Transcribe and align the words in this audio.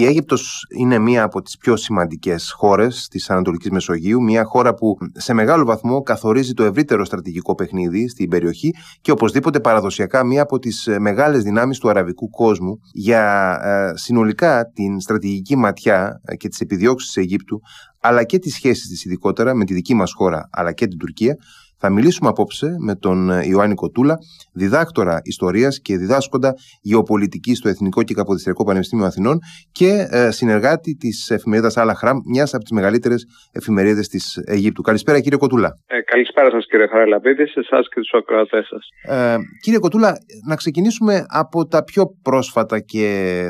Η 0.00 0.04
Αίγυπτος 0.06 0.66
είναι 0.76 0.98
μία 0.98 1.22
από 1.22 1.42
τις 1.42 1.56
πιο 1.56 1.76
σημαντικές 1.76 2.52
χώρες 2.56 3.08
της 3.10 3.30
Ανατολικής 3.30 3.70
Μεσογείου, 3.70 4.22
μία 4.22 4.44
χώρα 4.44 4.74
που 4.74 4.96
σε 5.12 5.32
μεγάλο 5.32 5.64
βαθμό 5.64 6.02
καθορίζει 6.02 6.52
το 6.52 6.64
ευρύτερο 6.64 7.04
στρατηγικό 7.04 7.54
παιχνίδι 7.54 8.08
στην 8.08 8.28
περιοχή 8.28 8.74
και 9.00 9.10
οπωσδήποτε 9.10 9.60
παραδοσιακά 9.60 10.24
μία 10.24 10.42
από 10.42 10.58
τις 10.58 10.88
μεγάλες 10.98 11.42
δυνάμεις 11.42 11.78
του 11.78 11.88
αραβικού 11.88 12.30
κόσμου 12.30 12.80
για 12.92 13.54
ε, 13.62 13.96
συνολικά 13.96 14.70
την 14.74 15.00
στρατηγική 15.00 15.56
ματιά 15.56 16.20
και 16.36 16.48
τις 16.48 16.60
επιδιώξεις 16.60 17.12
της 17.12 17.22
Αιγύπτου 17.22 17.60
αλλά 18.00 18.24
και 18.24 18.38
τις 18.38 18.54
σχέσεις 18.54 18.88
της 18.88 19.04
ειδικότερα 19.04 19.54
με 19.54 19.64
τη 19.64 19.74
δική 19.74 19.94
μας 19.94 20.12
χώρα 20.12 20.48
αλλά 20.52 20.72
και 20.72 20.86
την 20.86 20.98
Τουρκία 20.98 21.36
θα 21.80 21.90
μιλήσουμε 21.90 22.28
απόψε 22.28 22.74
με 22.78 22.94
τον 22.94 23.30
ε, 23.30 23.46
Ιωάννη 23.46 23.74
Κοτούλα, 23.74 24.18
διδάκτορα 24.52 25.20
ιστορίας 25.24 25.80
και 25.80 25.96
διδάσκοντα 25.96 26.54
γεωπολιτική 26.82 27.54
στο 27.54 27.68
Εθνικό 27.68 28.02
και 28.02 28.14
Καποδιστριακό 28.14 28.64
Πανεπιστήμιο 28.64 29.06
Αθηνών 29.06 29.38
και 29.72 30.06
ε, 30.10 30.30
συνεργάτη 30.30 30.94
της 30.94 31.30
εφημερίδας 31.30 31.76
Αλαχράμ, 31.76 32.18
μιας 32.30 32.54
από 32.54 32.62
τις 32.62 32.72
μεγαλύτερες 32.72 33.26
εφημερίδες 33.52 34.08
της 34.08 34.42
Αιγύπτου. 34.46 34.82
Καλησπέρα 34.82 35.20
κύριε 35.20 35.38
Κοτούλα. 35.38 35.70
Ε, 35.86 36.00
καλησπέρα 36.00 36.50
σας 36.50 36.66
κύριε 36.66 36.86
Χαραλαμπίδη, 36.86 37.46
σε 37.46 37.60
εσάς 37.60 37.88
και 37.88 38.00
τους 38.00 38.12
ακροατές 38.12 38.66
σας. 38.66 38.88
Ε, 39.16 39.36
κύριε 39.62 39.78
Κοτούλα, 39.78 40.16
να 40.48 40.56
ξεκινήσουμε 40.56 41.24
από 41.28 41.66
τα 41.66 41.84
πιο 41.84 42.04
πρόσφατα 42.22 42.80
και 42.80 43.04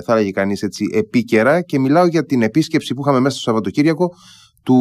θα 0.04 0.12
έλεγε 0.12 0.30
κανείς 0.30 0.62
έτσι 0.62 0.84
επίκαιρα 0.94 1.60
και 1.62 1.78
μιλάω 1.78 2.06
για 2.06 2.24
την 2.24 2.42
επίσκεψη 2.42 2.94
που 2.94 3.00
είχαμε 3.00 3.20
μέσα 3.20 3.34
στο 3.34 3.42
Σαββατοκύριακο 3.42 4.10
του 4.70 4.80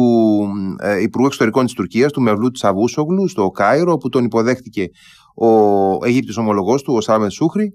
ε, 0.82 1.02
Υπουργού 1.02 1.26
Εξωτερικών 1.26 1.64
της 1.64 1.74
Τουρκίας, 1.74 2.12
του 2.12 2.20
Μευλού 2.20 2.50
Τσαβούσογλου, 2.50 3.28
στο 3.28 3.50
Κάιρο, 3.50 3.92
όπου 3.92 4.08
τον 4.08 4.24
υποδέχτηκε 4.24 4.84
ο 5.34 5.48
Αιγύπτιος 6.06 6.36
ομολογός 6.36 6.82
του, 6.82 6.94
ο 6.96 7.00
Σάμεν 7.00 7.30
Σούχρη. 7.30 7.72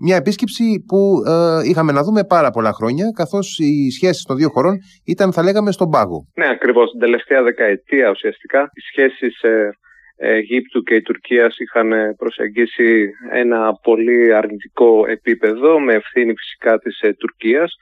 Μια 0.00 0.16
επίσκεψη 0.16 0.84
που 0.88 1.22
ε, 1.26 1.68
είχαμε 1.68 1.92
να 1.92 2.02
δούμε 2.02 2.24
πάρα 2.24 2.50
πολλά 2.50 2.72
χρόνια, 2.72 3.06
καθώς 3.14 3.58
οι 3.58 3.90
σχέσεις 3.90 4.22
των 4.24 4.36
δύο 4.36 4.48
χωρών 4.48 4.76
ήταν, 5.04 5.32
θα 5.32 5.42
λέγαμε, 5.42 5.72
στον 5.72 5.90
πάγο. 5.90 6.18
Ναι, 6.34 6.48
ακριβώς. 6.48 6.90
Την 6.90 7.00
τελευταία 7.00 7.42
δεκαετία 7.42 8.10
ουσιαστικά 8.10 8.60
οι 8.72 8.80
σχέσεις 8.80 9.42
ε, 9.42 9.70
Αιγύπτου 10.16 10.82
και 10.82 10.94
η 10.94 11.02
Τουρκία 11.02 11.52
είχαν 11.58 11.90
προσεγγίσει 12.16 13.10
ένα 13.32 13.72
πολύ 13.82 14.34
αρνητικό 14.34 15.04
επίπεδο, 15.08 15.80
με 15.80 15.92
ευθύνη 15.94 16.34
φυσικά 16.36 16.78
της 16.78 17.00
ε, 17.00 17.12
Τουρκίας 17.12 17.74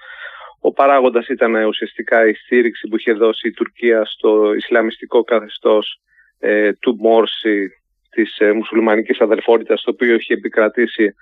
ο 0.64 0.72
παράγοντας 0.72 1.28
ήταν 1.28 1.54
ουσιαστικά 1.54 2.26
η 2.28 2.34
στήριξη 2.34 2.88
που 2.88 2.96
είχε 2.96 3.12
δώσει 3.12 3.48
η 3.48 3.52
Τουρκία 3.52 4.04
στο 4.04 4.54
Ισλαμιστικό 4.54 5.22
καθεστώς 5.24 6.00
ε, 6.38 6.72
του 6.72 6.96
Μόρση 7.00 7.70
της 8.10 8.38
ε, 8.38 8.52
μουσουλμανικής 8.52 9.20
αδερφότητας 9.20 9.82
το 9.82 9.90
οποίο 9.90 10.14
είχε 10.14 10.34
επικρατήσει 10.34 11.14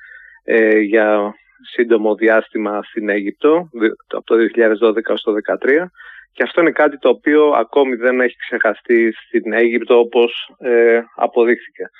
ε, 0.44 0.78
για 0.78 1.34
σύντομο 1.72 2.14
διάστημα 2.14 2.82
στην 2.82 3.08
Αίγυπτο 3.08 3.70
από 4.06 4.24
το 4.24 4.34
2012 4.34 5.08
έως 5.08 5.22
το 5.22 5.32
2013 5.62 5.86
και 6.32 6.42
αυτό 6.42 6.60
είναι 6.60 6.70
κάτι 6.70 6.98
το 6.98 7.08
οποίο 7.08 7.48
ακόμη 7.48 7.94
δεν 7.94 8.20
έχει 8.20 8.36
ξεχαστεί 8.36 9.12
στην 9.12 9.52
Αίγυπτο 9.52 9.98
όπως 9.98 10.54
ε, 10.58 11.00
αποδείχθηκε. 11.16 11.90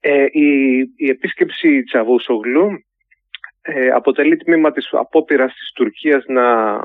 Ε, 0.00 0.26
η, 0.30 0.76
η 0.96 1.08
επίσκεψη 1.08 1.82
Τσαβούσογλου 1.82 2.68
ε, 3.66 3.88
αποτελεί 3.88 4.36
τμήμα 4.36 4.72
της 4.72 4.88
απόπειρας 4.92 5.54
της 5.54 5.72
Τουρκίας 5.74 6.24
να, 6.26 6.76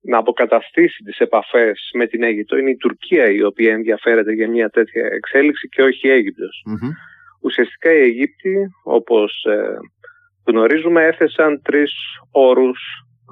να 0.00 0.18
αποκαταστήσει 0.18 1.02
τις 1.02 1.18
επαφές 1.18 1.90
με 1.94 2.06
την 2.06 2.22
Αίγυπτο. 2.22 2.56
Είναι 2.56 2.70
η 2.70 2.76
Τουρκία 2.76 3.30
η 3.30 3.42
οποία 3.42 3.72
ενδιαφέρεται 3.72 4.32
για 4.32 4.48
μια 4.48 4.68
τέτοια 4.70 5.06
εξέλιξη 5.06 5.68
και 5.68 5.82
όχι 5.82 6.06
η 6.06 6.10
αιγυπτος 6.10 6.62
Ουσιαστικά 7.42 7.92
οι 7.92 8.00
Αιγύπτιοι, 8.00 8.66
όπως 8.84 9.44
ε, 9.44 9.76
γνωρίζουμε, 10.46 11.04
έθεσαν 11.04 11.62
τρεις 11.62 11.92
όρους 12.30 12.80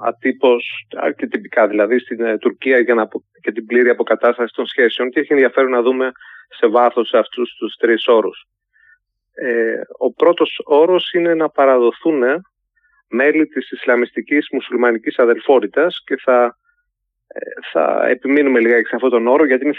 ατύπως 0.05 0.87
και 1.15 1.27
τυπικά 1.27 1.67
δηλαδή 1.67 1.99
στην 1.99 2.21
ε, 2.21 2.37
Τουρκία 2.37 2.79
για 2.79 2.93
να, 2.93 3.07
και 3.41 3.51
την 3.51 3.65
πλήρη 3.65 3.89
αποκατάσταση 3.89 4.53
των 4.53 4.65
σχέσεων 4.65 5.09
και 5.09 5.19
έχει 5.19 5.33
ενδιαφέρον 5.33 5.71
να 5.71 5.81
δούμε 5.81 6.11
σε 6.57 6.67
βάθος 6.67 7.13
αυτούς 7.13 7.55
τους 7.59 7.75
τρεις 7.75 8.07
όρους. 8.07 8.43
Ε, 9.33 9.81
ο 9.97 10.13
πρώτος 10.13 10.61
όρος 10.65 11.11
είναι 11.13 11.33
να 11.33 11.49
παραδοθούν 11.49 12.23
μέλη 13.09 13.45
της 13.47 13.71
Ισλαμιστικής 13.71 14.47
Μουσουλμανικής 14.51 15.17
Αδελφότητας 15.19 16.01
και 16.05 16.15
θα, 16.23 16.57
ε, 17.27 17.39
θα 17.71 18.07
επιμείνουμε 18.07 18.59
λίγα 18.59 18.75
σε 18.75 18.95
αυτόν 18.95 19.09
τον 19.09 19.27
όρο 19.27 19.45
γιατί 19.45 19.63
είναι 19.65 19.73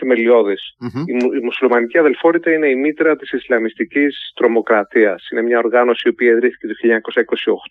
Η, 1.07 1.13
η 1.41 1.45
Μουσουλμανική 1.45 1.99
Αδελφότητα 1.99 2.53
είναι 2.53 2.69
η 2.69 2.75
μήτρα 2.75 3.17
της 3.17 3.33
Ισλαμιστικής 3.33 4.33
Τρομοκρατίας. 4.35 5.29
Είναι 5.31 5.43
μια 5.43 5.59
οργάνωση 5.59 6.03
η 6.05 6.09
οποία 6.09 6.31
ιδρύθηκε 6.31 6.67
το 6.67 6.75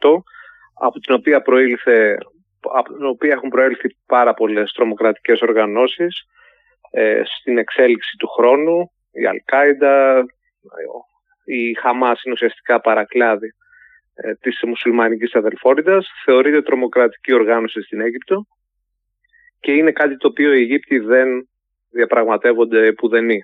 1928 0.10 0.24
από 0.82 1.00
την 1.00 1.14
οποία, 1.14 1.42
προήλθε, 1.42 2.18
από 2.74 2.94
την 2.94 3.06
οποία 3.06 3.32
έχουν 3.32 3.50
προέλθει 3.50 3.96
πάρα 4.06 4.34
πολλές 4.34 4.72
τρομοκρατικές 4.72 5.42
οργανώσεις 5.42 6.24
ε, 6.92 7.22
στην 7.26 7.58
εξέλιξη 7.58 8.16
του 8.18 8.28
χρόνου. 8.28 8.92
Η 9.12 9.26
Αλκάιντα, 9.26 10.26
η 11.46 11.74
Χαμάς 11.74 12.24
είναι 12.24 12.34
ουσιαστικά 12.34 12.82
παρακλάδι 12.82 13.48
ε, 13.48 13.59
της 14.40 14.60
μουσουλμανικής 14.68 15.34
αδελφότητας, 15.34 16.08
θεωρείται 16.26 16.62
τρομοκρατική 16.62 17.34
οργάνωση 17.34 17.82
στην 17.82 18.02
Αίγυπτο 18.02 18.46
και 19.60 19.72
είναι 19.72 19.92
κάτι 19.92 20.18
το 20.18 20.28
οποίο 20.28 20.54
οι 20.54 20.62
Αιγύπτιοι 20.62 21.00
δεν 21.00 21.28
διαπραγματεύονται 21.90 22.94
πουδενή. 22.94 23.40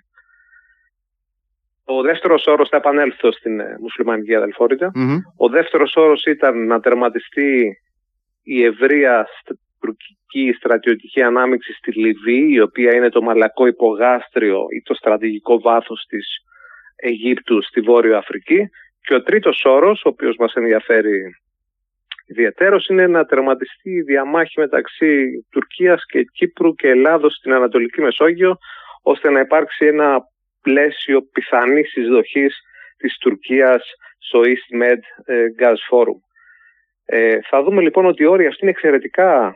Ο 1.85 2.01
δεύτερος 2.01 2.45
όρος 2.45 2.69
θα 2.69 2.77
επανέλθω 2.77 3.31
στην 3.31 3.59
ε, 3.59 3.77
μουσουλμανική 3.79 4.35
Ο 5.37 5.49
δεύτερος 5.49 5.95
όρος 5.95 6.23
ήταν 6.25 6.65
να 6.65 6.79
τερματιστεί 6.79 7.77
η 8.43 8.63
ευρεία 8.63 9.27
τουρκική 9.79 10.53
στρατιωτική 10.57 11.21
ανάμειξη 11.21 11.73
στη 11.73 11.91
Λιβύη, 11.91 12.47
η 12.51 12.61
οποία 12.61 12.95
είναι 12.95 13.09
το 13.09 13.21
μαλακό 13.21 13.65
υπογάστριο 13.65 14.65
ή 14.69 14.81
το 14.81 14.93
στρατηγικό 14.93 15.59
βάθος 15.59 16.05
της 16.09 16.27
Αιγύπτου 16.95 17.63
στη 17.63 17.81
Βόρειο 17.81 18.17
Αφρική 18.17 18.69
και 19.05 19.15
ο 19.15 19.23
τρίτος 19.23 19.63
όρος, 19.65 20.01
ο 20.05 20.09
οποίος 20.09 20.35
μας 20.39 20.53
ενδιαφέρει 20.53 21.21
ιδιαίτερος, 22.25 22.87
είναι 22.87 23.07
να 23.07 23.25
τερματιστεί 23.25 23.91
η 23.91 24.01
διαμάχη 24.01 24.59
μεταξύ 24.59 25.45
Τουρκίας 25.51 26.05
και 26.05 26.23
Κύπρου 26.23 26.75
και 26.75 26.87
Ελλάδος 26.89 27.35
στην 27.35 27.53
Ανατολική 27.53 28.01
Μεσόγειο, 28.01 28.57
ώστε 29.01 29.29
να 29.29 29.39
υπάρξει 29.39 29.85
ένα 29.85 30.19
πλαίσιο 30.61 31.21
πιθανής 31.21 31.95
εισδοχής 31.95 32.61
της 32.97 33.17
Τουρκίας 33.17 33.83
στο 34.17 34.41
East 34.43 34.83
Med 34.83 34.99
ε, 35.25 35.45
Gas 35.59 35.79
Forum. 35.91 36.19
Ε, 37.05 37.39
θα 37.49 37.63
δούμε 37.63 37.81
λοιπόν 37.81 38.05
ότι 38.05 38.23
οι 38.23 38.25
όροι 38.25 38.45
αυτοί 38.45 38.59
είναι 38.61 38.71
εξαιρετικά 38.71 39.55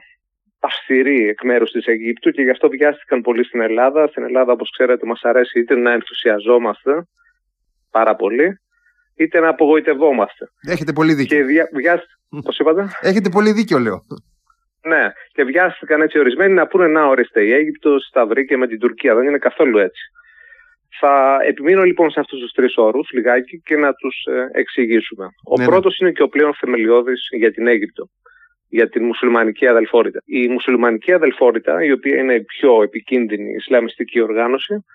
αυστηροί 0.59 1.27
εκ 1.27 1.43
μέρους 1.43 1.71
της 1.71 1.85
Αιγύπτου 1.85 2.31
και 2.31 2.41
γι' 2.41 2.49
αυτό 2.49 2.69
βιάστηκαν 2.69 3.21
πολύ 3.21 3.43
στην 3.43 3.61
Ελλάδα. 3.61 4.07
Στην 4.07 4.23
Ελλάδα, 4.23 4.51
όπως 4.51 4.71
ξέρετε, 4.71 5.05
μας 5.05 5.21
αρέσει 5.23 5.59
είτε 5.59 5.75
να 5.75 5.91
ενθουσιαζόμαστε 5.91 7.07
πάρα 7.91 8.15
πολύ, 8.15 8.59
είτε 9.19 9.39
να 9.39 9.49
απογοητευόμαστε. 9.49 10.49
Έχετε 10.61 10.93
πολύ 10.93 11.13
δίκιο. 11.13 11.37
Και 11.37 11.43
δια... 11.43 12.03
Πώς 12.43 12.59
είπατε; 12.59 12.87
Έχετε 13.01 13.29
πολύ 13.29 13.51
δίκιο, 13.51 13.79
λέω. 13.79 14.05
Ναι, 14.87 15.11
και 15.31 15.43
βιάστηκαν 15.43 16.01
έτσι 16.01 16.19
ορισμένοι 16.19 16.53
να 16.53 16.67
πούνε 16.67 16.87
να 16.87 17.05
ορίστε 17.05 17.45
η 17.45 17.51
Αίγυπτος 17.51 18.09
τα 18.13 18.25
βρήκε 18.25 18.57
με 18.57 18.67
την 18.67 18.79
Τουρκία. 18.79 19.15
Δεν 19.15 19.27
είναι 19.27 19.37
καθόλου 19.37 19.77
έτσι. 19.77 20.01
Θα 20.99 21.37
επιμείνω 21.47 21.83
λοιπόν 21.83 22.11
σε 22.11 22.19
αυτούς 22.19 22.39
τους 22.39 22.51
τρεις 22.51 22.77
όρους 22.77 23.09
λιγάκι 23.11 23.61
και 23.65 23.75
να 23.75 23.93
τους 23.93 24.15
ε, 24.25 24.59
εξηγήσουμε. 24.59 25.25
Ο 25.45 25.57
ναι, 25.57 25.63
ναι. 25.63 25.69
πρώτος 25.69 25.97
είναι 25.97 26.11
και 26.11 26.23
ο 26.23 26.27
πλέον 26.27 26.53
θεμελιώδης 26.53 27.27
για 27.37 27.51
την 27.51 27.67
Αίγυπτο, 27.67 28.09
για 28.69 28.89
την 28.89 29.05
μουσουλμανική 29.05 29.67
αδελφότητα. 29.67 30.21
Η 30.25 30.47
μουσουλμανική 30.47 31.13
αδελφότητα, 31.13 31.83
η 31.83 31.91
οποία 31.91 32.17
είναι 32.17 32.33
η 32.33 32.43
πιο 32.43 32.83
επικίνδυνη 32.83 33.51
ισλαμιστική 33.51 34.21
οργάνωση, 34.21 34.85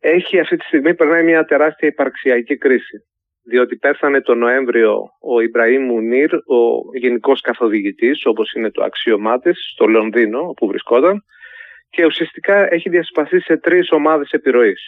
έχει 0.00 0.40
αυτή 0.40 0.56
τη 0.56 0.64
στιγμή 0.64 0.94
περνάει 0.94 1.22
μια 1.22 1.44
τεράστια 1.44 1.88
υπαρξιακή 1.88 2.56
κρίση 2.56 3.04
διότι 3.44 3.76
πέθανε 3.76 4.20
το 4.20 4.34
Νοέμβριο 4.34 5.10
ο 5.20 5.40
Ιμπραήμ 5.40 5.82
Μουνίρ, 5.84 6.34
ο 6.34 6.80
γενικός 6.98 7.40
καθοδηγητής, 7.40 8.26
όπως 8.26 8.52
είναι 8.52 8.70
το 8.70 8.84
αξίωμά 8.84 9.38
της, 9.38 9.70
στο 9.72 9.86
Λονδίνο, 9.86 10.48
όπου 10.48 10.66
βρισκόταν, 10.66 11.24
και 11.90 12.04
ουσιαστικά 12.04 12.72
έχει 12.72 12.88
διασπαθεί 12.88 13.40
σε 13.40 13.56
τρεις 13.56 13.90
ομάδες 13.90 14.30
επιρροής. 14.30 14.80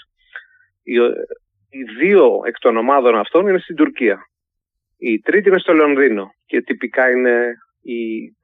Οι, 0.83 0.95
οι 1.71 1.83
δύο 1.99 2.41
εκ 2.47 2.59
των 2.59 2.77
ομάδων 2.77 3.17
αυτών 3.19 3.49
είναι 3.49 3.59
στην 3.59 3.77
Τουρκία. 3.77 4.19
Η 4.99 5.21
τρίτη 5.21 5.49
είναι 5.49 5.59
στο 5.59 5.73
Λονδίνο 5.73 6.31
και 6.47 6.63
τυπικά 6.63 7.11
είναι 7.11 7.55
η, 7.83 7.99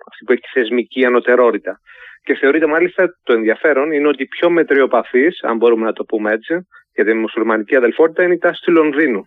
αυτή 0.08 0.24
που 0.24 0.32
έχει 0.32 0.48
θεσμική 0.52 1.04
ανωτερότητα. 1.04 1.80
Και 2.22 2.34
θεωρείται 2.34 2.66
μάλιστα 2.66 3.18
το 3.22 3.32
ενδιαφέρον 3.32 3.92
είναι 3.92 4.08
ότι 4.08 4.26
πιο 4.26 4.50
μετριοπαθής, 4.50 5.42
αν 5.42 5.56
μπορούμε 5.56 5.84
να 5.84 5.92
το 5.92 6.04
πούμε 6.04 6.32
έτσι, 6.32 6.66
για 6.94 7.04
τη 7.04 7.14
μουσουλμανική 7.14 7.76
αδελφότητα 7.76 8.22
είναι 8.22 8.34
η 8.34 8.38
τάση 8.38 8.62
του 8.64 8.72
Λονδίνου. 8.72 9.26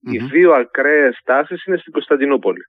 Οι 0.00 0.18
δύο 0.18 0.52
ακραίες 0.52 1.20
τάσεις 1.24 1.64
είναι 1.64 1.76
στην 1.76 1.92
Κωνσταντινούπολη. 1.92 2.62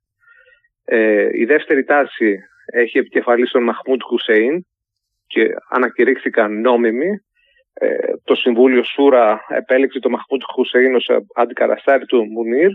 Ε, 0.85 1.29
η 1.33 1.45
δεύτερη 1.45 1.83
τάση 1.83 2.39
έχει 2.65 2.97
επικεφαλής 2.97 3.51
τον 3.51 3.63
Μαχμούντ 3.63 4.01
Χουσέιν 4.01 4.65
και 5.27 5.49
ανακηρύχθηκαν 5.69 6.61
νόμιμοι. 6.61 7.21
Ε, 7.73 7.95
το 8.23 8.35
Συμβούλιο 8.35 8.83
Σούρα 8.83 9.41
επέλεξε 9.47 9.99
τον 9.99 10.11
Μαχμούντ 10.11 10.41
Χουσέιν 10.53 10.95
ως 10.95 11.09
αντικαταστάτη 11.35 12.05
του 12.05 12.25
Μουνίρ 12.25 12.69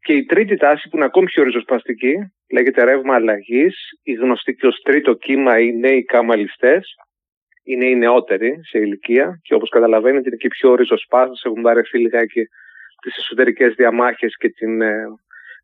Και 0.00 0.12
η 0.12 0.24
τρίτη 0.24 0.56
τάση 0.56 0.88
που 0.88 0.96
είναι 0.96 1.04
ακόμη 1.04 1.26
πιο 1.26 1.42
ριζοσπαστική 1.42 2.14
λέγεται 2.52 2.84
ρεύμα 2.84 3.14
αλλαγής. 3.14 3.76
Η 4.02 4.12
γνωστή 4.12 4.54
και 4.54 4.66
ως 4.66 4.80
τρίτο 4.82 5.14
κύμα 5.14 5.58
οι 5.58 5.72
νέοι 5.72 6.04
καμαλιστές. 6.04 6.94
Είναι 7.64 7.86
οι 7.86 7.96
νεότεροι 7.96 8.60
σε 8.62 8.78
ηλικία 8.78 9.40
και 9.42 9.54
όπως 9.54 9.68
καταλαβαίνετε 9.68 10.28
είναι 10.28 10.36
και 10.36 10.48
πιο 10.48 10.74
ριζοσπάστες. 10.74 11.42
Έχουν 11.44 11.62
βαρεθεί 11.62 11.98
λιγάκι 11.98 12.48
τις 13.00 13.16
εσωτερικές 13.16 13.74
διαμάχες 13.74 14.36
και 14.36 14.48
την 14.48 14.82
ε, 14.82 15.04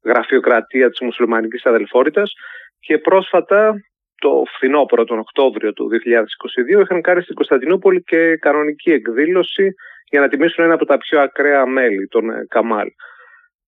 γραφειοκρατία 0.04 0.90
της 0.90 1.00
μουσουλμανικής 1.00 1.66
αδελφότητας. 1.66 2.32
Και 2.80 2.98
πρόσφατα 2.98 3.74
το 4.18 4.42
φθινόπωρο, 4.54 5.04
τον 5.04 5.18
Οκτώβριο 5.18 5.72
του 5.72 5.88
2022, 5.88 6.80
είχαν 6.82 7.00
κάνει 7.00 7.22
στην 7.22 7.34
Κωνσταντινούπολη 7.34 8.02
και 8.02 8.36
κανονική 8.36 8.90
εκδήλωση 8.90 9.74
για 10.10 10.20
να 10.20 10.28
τιμήσουν 10.28 10.64
ένα 10.64 10.74
από 10.74 10.86
τα 10.86 10.98
πιο 10.98 11.20
ακραία 11.20 11.66
μέλη, 11.66 12.06
τον 12.06 12.30
ε, 12.30 12.46
Καμάλ. 12.48 12.88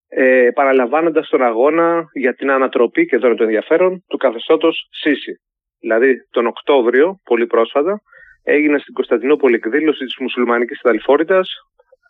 Ε, 0.08 0.48
παραλαμβάνοντας 0.54 1.28
τον 1.28 1.42
αγώνα 1.42 2.04
για 2.12 2.34
την 2.34 2.50
ανατροπή, 2.50 3.06
και 3.06 3.16
εδώ 3.16 3.26
είναι 3.26 3.36
το 3.36 3.42
ενδιαφέρον, 3.42 4.04
του 4.08 4.16
καθεστώτος 4.16 4.88
Σίση. 4.90 5.40
Δηλαδή, 5.80 6.26
τον 6.30 6.46
Οκτώβριο, 6.46 7.20
πολύ 7.24 7.46
πρόσφατα, 7.46 8.00
έγινε 8.42 8.78
στην 8.78 8.94
Κωνσταντινούπολη 8.94 9.54
εκδήλωση 9.54 10.04
της 10.04 10.16
μουσουλμανικής 10.18 10.80
αδελφότητας, 10.82 11.48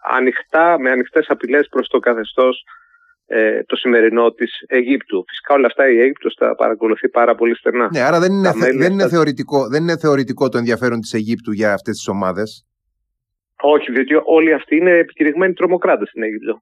ανοιχτά, 0.02 0.78
με 0.78 0.90
ανοιχτές 0.90 1.26
απειλές 1.28 1.68
προς 1.68 1.88
το 1.88 1.98
καθεστώς 1.98 2.64
ε, 3.26 3.62
το 3.62 3.76
σημερινό 3.76 4.32
της 4.32 4.64
Αιγύπτου. 4.66 5.24
Φυσικά 5.28 5.54
όλα 5.54 5.66
αυτά 5.66 5.90
η 5.90 6.00
Αίγυπτος 6.00 6.34
τα 6.34 6.54
παρακολουθεί 6.54 7.08
πάρα 7.08 7.34
πολύ 7.34 7.56
στενά. 7.56 7.88
Ναι, 7.92 8.00
άρα 8.00 8.20
δεν 8.20 8.32
είναι, 8.32 8.52
δεν, 8.78 8.92
είναι 8.92 9.08
θεωρητικό, 9.08 9.68
δεν 9.68 9.82
είναι 9.82 9.96
θεωρητικό 9.96 10.48
το 10.48 10.58
ενδιαφέρον 10.58 11.00
της 11.00 11.12
Αιγύπτου 11.12 11.52
για 11.52 11.72
αυτές 11.72 11.96
τις 11.96 12.08
ομάδες. 12.08 12.66
Όχι, 13.60 13.92
διότι 13.92 14.14
όλοι 14.24 14.52
αυτοί 14.52 14.76
είναι 14.76 14.90
επιτηρημένοι 14.90 15.52
τρομοκράτες 15.52 16.08
στην 16.08 16.22
αιγυπτο 16.22 16.60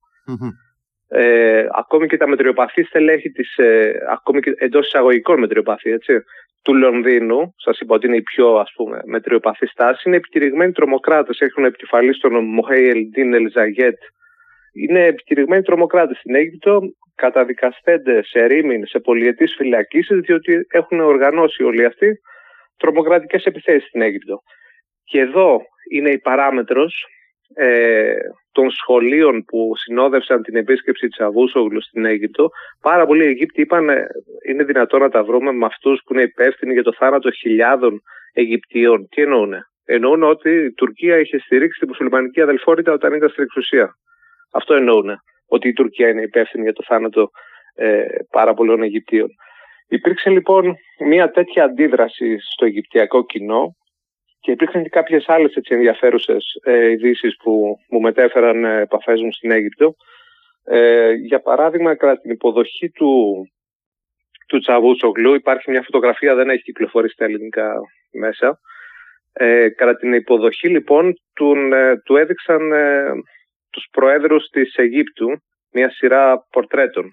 Ε, 1.09 1.67
ακόμη 1.79 2.07
και 2.07 2.17
τα 2.17 2.29
μετριοπαθή 2.29 2.83
στελέχη 2.83 3.31
της, 3.31 3.57
ε, 3.57 3.93
ακόμη 4.13 4.41
και 4.41 4.55
εντός 4.57 4.87
εισαγωγικών 4.87 5.39
μετριοπαθή, 5.39 5.91
έτσι, 5.91 6.13
του 6.67 6.75
Λονδίνου, 6.75 7.55
σας 7.57 7.79
είπα 7.81 7.95
ότι 7.95 8.07
είναι 8.07 8.17
η 8.17 8.23
πιο 8.23 8.55
ας 8.55 8.73
πούμε, 8.77 9.01
μετριοπαθής 9.05 9.71
στάση, 9.71 10.03
είναι 10.07 10.17
επιτηρημένοι 10.17 10.73
τρομοκράτες. 10.73 11.41
Έχουν 11.41 11.65
επικεφαλής 11.65 12.17
στον 12.17 12.45
Μοχέι 12.45 12.89
Ελντίν 12.89 13.35
Ελζαγέτ, 13.35 13.99
είναι 14.73 15.05
επιτηρημένοι 15.05 15.63
τρομοκράτες 15.63 16.17
στην 16.19 16.35
Αίγυπτο, 16.35 16.81
καταδικαστένται 17.15 18.23
σε 18.25 18.45
ρήμην, 18.45 18.87
σε 18.87 18.99
πολιετής 18.99 19.55
φυλακίσεις, 19.57 20.21
διότι 20.21 20.67
έχουν 20.69 21.01
οργανώσει 21.01 21.63
όλοι 21.63 21.85
αυτοί 21.85 22.21
τρομοκρατικές 22.77 23.45
επιθέσεις 23.45 23.89
στην 23.89 24.03
Αίγυπτο. 24.03 24.43
Και 25.05 25.21
εδώ 25.21 25.61
είναι 25.93 26.11
η 26.11 26.19
παράμετρος 26.19 27.05
ε, 27.55 28.15
των 28.53 28.71
σχολείων 28.71 29.45
που 29.45 29.73
συνόδευσαν 29.77 30.43
την 30.43 30.57
επίσκεψη 30.57 31.09
της 31.09 31.21
Αβούσογλου 31.21 31.83
στην 31.83 32.05
Αίγυπτο. 32.05 32.49
Πάρα 32.81 33.07
πολλοί 33.07 33.25
Αιγύπτιοι 33.25 33.65
είπαν 33.67 33.89
ε, 33.89 34.07
είναι 34.49 34.65
δυνατόν 34.65 35.01
να 35.01 35.09
τα 35.09 35.25
βρούμε 35.25 35.53
με 35.53 35.65
αυτούς 35.67 36.01
που 36.05 36.13
είναι 36.13 36.23
υπεύθυνοι 36.23 36.73
για 36.73 36.83
το 36.83 36.93
θάνατο 36.93 37.31
χιλιάδων 37.31 38.03
Αιγυπτίων. 38.33 39.09
Τι 39.09 39.23
εννοούν. 39.23 39.55
Εννοούν 39.85 40.23
ότι 40.23 40.51
η 40.51 40.73
Τουρκία 40.73 41.19
είχε 41.19 41.39
στηρίξει 41.39 41.79
την 41.79 41.89
μουσουλμανική 41.89 42.41
αδελφότητα 42.41 42.93
όταν 42.93 43.13
ήταν 43.15 43.29
στην 43.29 43.43
εξουσία. 43.43 43.95
Αυτό 44.53 44.75
εννοούν. 44.75 45.11
Ότι 45.49 45.69
η 45.69 45.73
Τουρκία 45.73 46.09
είναι 46.09 46.23
υπεύθυνη 46.23 46.63
για 46.63 46.73
το 46.73 46.83
θάνατο 46.87 47.31
ε, 47.75 48.05
πάρα 48.31 48.55
πολλών 48.55 48.83
Αιγυπτίων. 48.83 49.29
Υπήρξε 49.89 50.31
λοιπόν 50.31 50.75
μια 50.99 51.31
τέτοια 51.31 51.65
αντίδραση 51.65 52.37
στο 52.39 52.65
Αιγυπτιακό 52.65 53.25
κοινό 53.25 53.77
και 54.41 54.51
υπήρχαν 54.51 54.83
και 54.83 54.89
κάποιες 54.89 55.29
άλλες 55.29 55.55
έτσι 55.55 55.75
ενδιαφέρουσες 55.75 56.61
ε, 56.63 56.91
ειδήσεις 56.91 57.37
που 57.37 57.79
μου 57.91 58.01
μετέφεραν 58.01 58.65
ε, 58.65 58.81
επαφές 58.81 59.21
μου 59.21 59.33
στην 59.33 59.51
Αίγυπτο. 59.51 59.97
Ε, 60.65 61.13
για 61.13 61.41
παράδειγμα, 61.41 61.95
κατά 61.95 62.21
την 62.21 62.31
υποδοχή 62.31 62.91
του, 62.91 63.43
του 64.49 64.59
Τσαβούσογλου 64.59 65.35
υπάρχει 65.35 65.71
μια 65.71 65.83
φωτογραφία, 65.83 66.35
δεν 66.35 66.51
έχει 66.51 66.63
κυκλοφορήσει 66.63 67.15
στα 67.15 67.25
ελληνικά 67.25 67.81
μέσα. 68.13 68.61
Ε, 69.33 69.69
κατά 69.69 69.97
την 69.97 70.13
υποδοχή 70.13 70.69
λοιπόν 70.69 71.15
του, 71.35 71.55
ε, 71.73 71.97
του 71.97 72.17
έδειξαν 72.17 72.73
ε, 72.73 73.11
τους 73.71 73.89
προέδρους 73.93 74.49
της 74.49 74.75
Αιγύπτου, 74.75 75.43
μια 75.73 75.91
σειρά 75.91 76.47
πορτρέτων. 76.51 77.11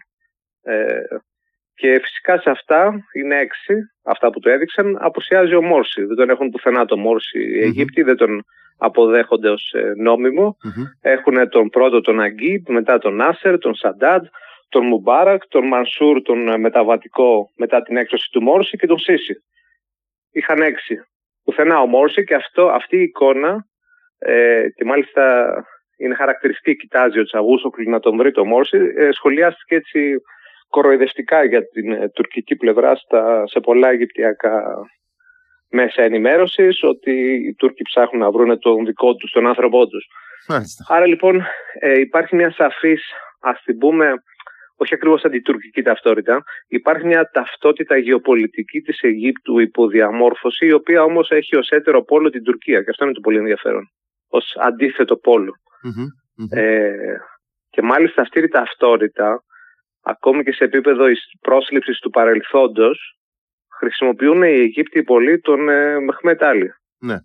Ε, 1.76 1.82
και 1.82 2.00
φυσικά 2.00 2.40
σε 2.40 2.50
αυτά 2.50 2.94
είναι 3.14 3.40
έξι, 3.40 3.74
αυτά 4.04 4.30
που 4.30 4.40
το 4.40 4.50
έδειξαν, 4.50 4.98
αποσιάζει 5.00 5.56
ο 5.56 5.62
Μόρση. 5.62 6.06
Δεν 6.06 6.16
τον 6.16 6.30
έχουν 6.30 6.50
πουθενά 6.50 6.86
τον 6.86 7.00
Μόρση 7.00 7.40
οι 7.40 7.60
Αιγύπτιοι, 7.60 8.04
δεν 8.04 8.16
τον 8.16 8.44
αποδέχονται 8.78 9.50
ως 9.50 9.74
ε, 9.74 9.94
νομιμο 9.98 10.58
Έχουν 11.02 11.50
τον 11.50 11.70
πρώτο 11.70 12.02
τον 12.02 12.20
Αγκίπ, 12.20 12.70
μετά 12.70 12.98
τον 12.98 13.16
Νάσερ, 13.16 13.58
τον 13.58 13.76
Σαντάντ, 13.76 14.26
τον 14.70 14.86
Μουμπάρακ, 14.86 15.48
τον 15.48 15.68
Μανσούρ, 15.68 16.22
τον 16.22 16.48
ε, 16.48 16.58
μεταβατικό 16.58 17.50
μετά 17.58 17.82
την 17.82 17.98
έκδοση 17.98 18.30
του 18.32 18.42
Μόρση 18.42 18.78
και 18.78 18.88
τον 18.88 18.98
Σίση. 18.98 19.34
Είχαν 20.32 20.62
έξι. 20.62 21.04
Πουθενά 21.44 21.80
ο 21.80 21.86
Μόρση 21.86 22.24
και 22.24 22.36
αυτό, 22.36 22.68
αυτή 22.68 22.98
η 22.98 23.02
εικόνα 23.02 23.66
ε, 24.18 24.70
και 24.76 24.86
μάλιστα 24.86 25.54
είναι 25.98 26.16
χαρακτηριστική, 26.16 26.76
κοιτάζει 26.76 27.20
ο 27.20 27.24
Τσαγούσοκλου 27.24 27.90
να 27.90 28.00
τον 28.00 28.18
βρει 28.18 28.32
το 28.32 28.46
Μόρση, 28.46 28.78
ε, 28.98 29.12
σχολιάστηκε 29.12 29.76
έτσι 29.76 30.22
κοροϊδευτικά 30.76 31.44
για 31.44 31.62
την 31.68 31.92
ε, 31.92 32.10
τουρκική 32.10 32.56
πλευρά 32.56 32.96
στα, 32.96 33.44
σε 33.48 33.60
πολλά 33.60 33.90
αιγυπτιακά 33.90 34.56
μέσα 35.70 36.02
ενημέρωσης 36.02 36.84
ότι 36.84 37.12
οι 37.48 37.54
Τούρκοι 37.54 37.84
ψάχνουν 37.84 38.22
να 38.22 38.32
βρουν 38.32 38.60
τον 38.60 38.86
δικό 38.86 39.16
τους, 39.16 39.32
τον 39.32 39.48
άνθρωπό 39.48 39.88
τους. 39.88 40.06
Άρα 40.88 41.06
λοιπόν 41.06 41.46
ε, 41.80 42.00
υπάρχει 42.00 42.36
μια 42.36 42.52
σαφής, 42.52 43.04
ας 43.40 43.62
την 43.64 43.78
πούμε, 43.78 44.14
όχι 44.76 44.94
ακριβώς 44.94 45.24
αντιτουρκική 45.24 45.82
ταυτότητα. 45.82 46.44
Υπάρχει 46.68 47.06
μια 47.06 47.30
ταυτότητα 47.34 47.98
γεωπολιτική 47.98 48.80
της 48.82 49.02
Αιγύπτου 49.02 49.60
υποδιαμόρφωση, 49.60 50.66
η 50.66 50.74
οποία 50.74 51.04
όμως 51.04 51.30
έχει 51.30 51.56
ως 51.56 51.70
έτερο 51.70 52.04
πόλο 52.04 52.30
την 52.30 52.44
Τουρκία. 52.44 52.84
Και 52.84 52.90
αυτό 52.90 53.04
είναι 53.06 53.14
το 53.14 53.20
πολύ 53.20 53.38
ενδιαφέρον. 53.38 53.84
Ω 54.28 54.38
αντίθετο 54.68 55.16
πόλο. 55.18 55.54
Ε, 56.50 56.92
και 57.70 57.82
μάλιστα 57.82 58.22
αυτή 58.22 58.40
η 58.40 58.48
ταυτότητα, 58.48 59.44
ακόμη 60.04 60.44
και 60.44 60.52
σε 60.52 60.64
επίπεδο 60.64 61.06
πρόσληψης 61.42 62.00
του 62.00 62.10
παρελθόντος, 62.10 63.18
χρησιμοποιούν 63.80 64.44
οι 64.44 64.48
Αιγύπτιοι 64.48 65.04
πολύ 65.04 65.40
τον 65.40 65.70
ε, 65.70 66.00
Μεχμετάλη, 66.00 66.74
ναι. 67.00 67.16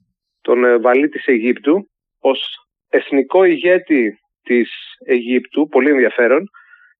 τον 0.40 0.64
ε, 0.64 0.78
βαλή 0.78 1.08
της 1.08 1.26
Αιγύπτου, 1.26 1.90
ως 2.20 2.40
εθνικό 2.88 3.44
ηγέτη 3.44 4.18
της 4.42 4.70
Αιγύπτου, 5.06 5.68
πολύ 5.68 5.90
ενδιαφέρον, 5.90 6.42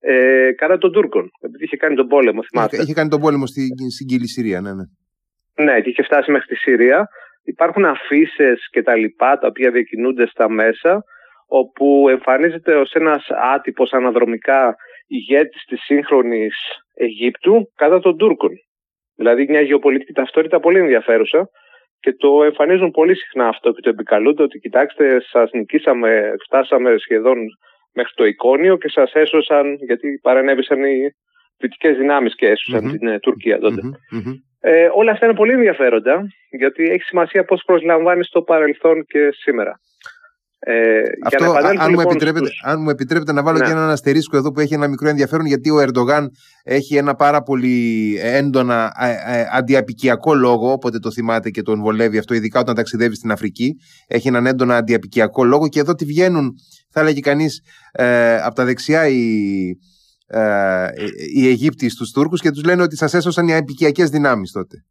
ε, 0.00 0.50
κατά 0.56 0.78
των 0.78 0.92
Τούρκων. 0.92 1.30
Επειδή 1.40 1.64
είχε 1.64 1.76
κάνει 1.76 1.94
τον 1.94 2.06
πόλεμο, 2.06 2.42
θυμάστε. 2.42 2.76
Είχε 2.76 2.92
κάνει 2.92 3.08
τον 3.08 3.20
πόλεμο 3.20 3.46
στην, 3.46 3.90
στην 3.90 4.06
Κύλη 4.06 4.28
Συρία, 4.28 4.60
ναι, 4.60 4.72
ναι. 4.72 4.84
Ναι, 5.64 5.80
και 5.80 5.88
είχε 5.88 6.02
φτάσει 6.02 6.30
μέχρι 6.30 6.46
τη 6.46 6.56
Συρία. 6.56 7.08
Υπάρχουν 7.44 7.84
αφήσεις 7.84 8.68
και 8.70 8.82
τα 8.82 8.94
λοιπά, 8.94 9.38
τα 9.38 9.46
οποία 9.46 9.70
διακινούνται 9.70 10.26
στα 10.26 10.50
μέσα, 10.50 11.04
όπου 11.46 12.06
εμφανίζεται 12.08 12.74
ως 12.74 12.92
ένας 12.92 13.26
άτυπος 13.54 13.92
αναδρομικά 13.92 14.76
ηγέτης 15.08 15.64
της 15.64 15.80
σύγχρονης 15.80 16.54
Αιγύπτου 16.94 17.72
κατά 17.76 18.00
των 18.00 18.16
Τούρκων. 18.16 18.50
Δηλαδή 19.14 19.46
μια 19.48 19.60
γεωπολιτική 19.60 20.12
ταυτότητα 20.12 20.60
πολύ 20.60 20.78
ενδιαφέρουσα 20.78 21.48
και 22.00 22.12
το 22.12 22.42
εμφανίζουν 22.44 22.90
πολύ 22.90 23.16
συχνά 23.16 23.48
αυτό 23.48 23.72
και 23.72 23.80
το 23.80 23.88
επικαλούνται 23.88 24.42
ότι 24.42 24.58
κοιτάξτε 24.58 25.20
σας 25.20 25.50
νικήσαμε, 25.52 26.34
φτάσαμε 26.44 26.94
σχεδόν 26.98 27.38
μέχρι 27.92 28.12
το 28.14 28.24
εικόνιο 28.24 28.76
και 28.76 28.88
σας 28.88 29.12
έσωσαν 29.12 29.74
γιατί 29.74 30.18
παρενέβησαν 30.22 30.84
οι 30.84 31.14
δυτικές 31.58 31.96
δυνάμεις 31.96 32.34
και 32.34 32.46
έσωσαν 32.46 32.98
την 32.98 33.08
ε, 33.08 33.18
Τουρκία 33.18 33.58
τότε. 33.58 33.80
Ε, 34.60 34.88
όλα 34.94 35.12
αυτά 35.12 35.26
είναι 35.26 35.34
πολύ 35.34 35.52
ενδιαφέροντα 35.52 36.26
γιατί 36.50 36.82
έχει 36.82 37.02
σημασία 37.02 37.44
πώς 37.44 37.62
προσλαμβάνεις 37.66 38.28
το 38.28 38.42
παρελθόν 38.42 39.04
και 39.04 39.28
σήμερα. 39.32 39.80
Ε, 40.60 41.00
Αυτό, 41.24 41.44
για 41.44 41.60
να 41.60 41.68
αν, 41.68 41.76
μου 41.80 41.88
λοιπόν 41.88 42.10
επιτρέπετε, 42.10 42.50
αν 42.62 42.82
μου 42.82 42.90
επιτρέπετε 42.90 43.32
να 43.32 43.42
βάλω 43.42 43.58
ναι. 43.58 43.64
και 43.64 43.70
έναν 43.70 43.90
αστερίσκο 43.90 44.36
εδώ 44.36 44.50
που 44.52 44.60
έχει 44.60 44.74
ένα 44.74 44.88
μικρό 44.88 45.08
ενδιαφέρον 45.08 45.46
γιατί 45.46 45.70
ο 45.70 45.80
Ερντογάν 45.80 46.30
έχει 46.62 46.96
ένα 46.96 47.14
πάρα 47.14 47.42
πολύ 47.42 48.16
έντονα 48.20 48.92
ε, 49.00 49.38
ε, 49.38 49.46
αντιαπικιακό 49.52 50.34
λόγο 50.34 50.72
όποτε 50.72 50.98
το 50.98 51.10
θυμάται 51.10 51.50
και 51.50 51.62
τον 51.62 51.80
βολεύει 51.80 52.18
αυτό 52.18 52.34
ειδικά 52.34 52.60
όταν 52.60 52.74
ταξιδεύει 52.74 53.14
στην 53.14 53.30
Αφρική 53.30 53.74
έχει 54.06 54.28
έναν 54.28 54.46
έντονα 54.46 54.76
αντιαπικιακό 54.76 55.44
λόγο 55.44 55.68
και 55.68 55.80
εδώ 55.80 55.94
τη 55.94 56.04
βγαίνουν 56.04 56.54
θα 56.90 57.00
έλεγε 57.00 57.20
κανείς 57.20 57.60
ε, 57.92 58.36
από 58.36 58.54
τα 58.54 58.64
δεξιά 58.64 59.08
οι, 59.08 59.68
ε, 60.26 60.88
οι 61.34 61.48
Αιγύπτιοι 61.48 61.88
στους 61.88 62.10
Τούρκους 62.10 62.40
και 62.40 62.50
τους 62.50 62.64
λένε 62.64 62.82
ότι 62.82 62.96
σας 62.96 63.14
έσωσαν 63.14 63.48
οι 63.48 63.54
απικιακές 63.54 64.10
δυνάμεις 64.10 64.52
τότε 64.52 64.84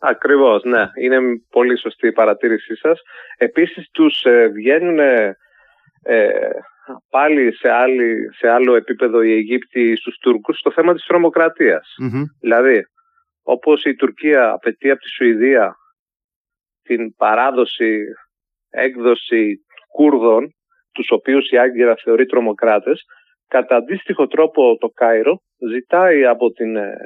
Ακριβώς, 0.00 0.62
ναι. 0.62 0.84
Είναι 1.00 1.18
πολύ 1.50 1.78
σωστή 1.78 2.06
η 2.06 2.12
παρατήρησή 2.12 2.76
σας. 2.76 3.00
Επίσης 3.36 3.90
τους 3.90 4.22
ε, 4.22 4.46
βγαίνουν 4.46 4.98
ε, 4.98 6.50
πάλι 7.10 7.54
σε, 7.54 7.70
άλλη, 7.70 8.34
σε 8.34 8.48
άλλο 8.48 8.74
επίπεδο 8.74 9.22
οι 9.22 9.32
Αιγύπτιοι 9.32 9.96
στους 9.96 10.18
Τούρκους 10.18 10.58
στο 10.58 10.70
θέμα 10.70 10.94
της 10.94 11.04
τρομοκρατιας 11.04 11.94
Δηλαδή, 12.40 12.82
όπως 13.42 13.84
η 13.84 13.94
Τουρκία 13.94 14.50
απαιτεί 14.50 14.90
από 14.90 15.00
τη 15.00 15.08
Σουηδία 15.08 15.74
την 16.82 17.14
παράδοση, 17.14 18.04
έκδοση 18.70 19.56
Κούρδων, 19.92 20.54
τους 20.92 21.10
οποίους 21.10 21.50
η 21.50 21.58
Άγκυρα 21.58 21.94
θεωρεί 22.04 22.26
τρομοκράτες, 22.26 23.04
Κατά 23.50 23.76
αντίστοιχο 23.76 24.26
τρόπο 24.26 24.76
το 24.76 24.88
Κάιρο 24.88 25.40
ζητάει 25.70 26.24
από 26.24 26.50
την, 26.50 26.76
ε, 26.76 26.96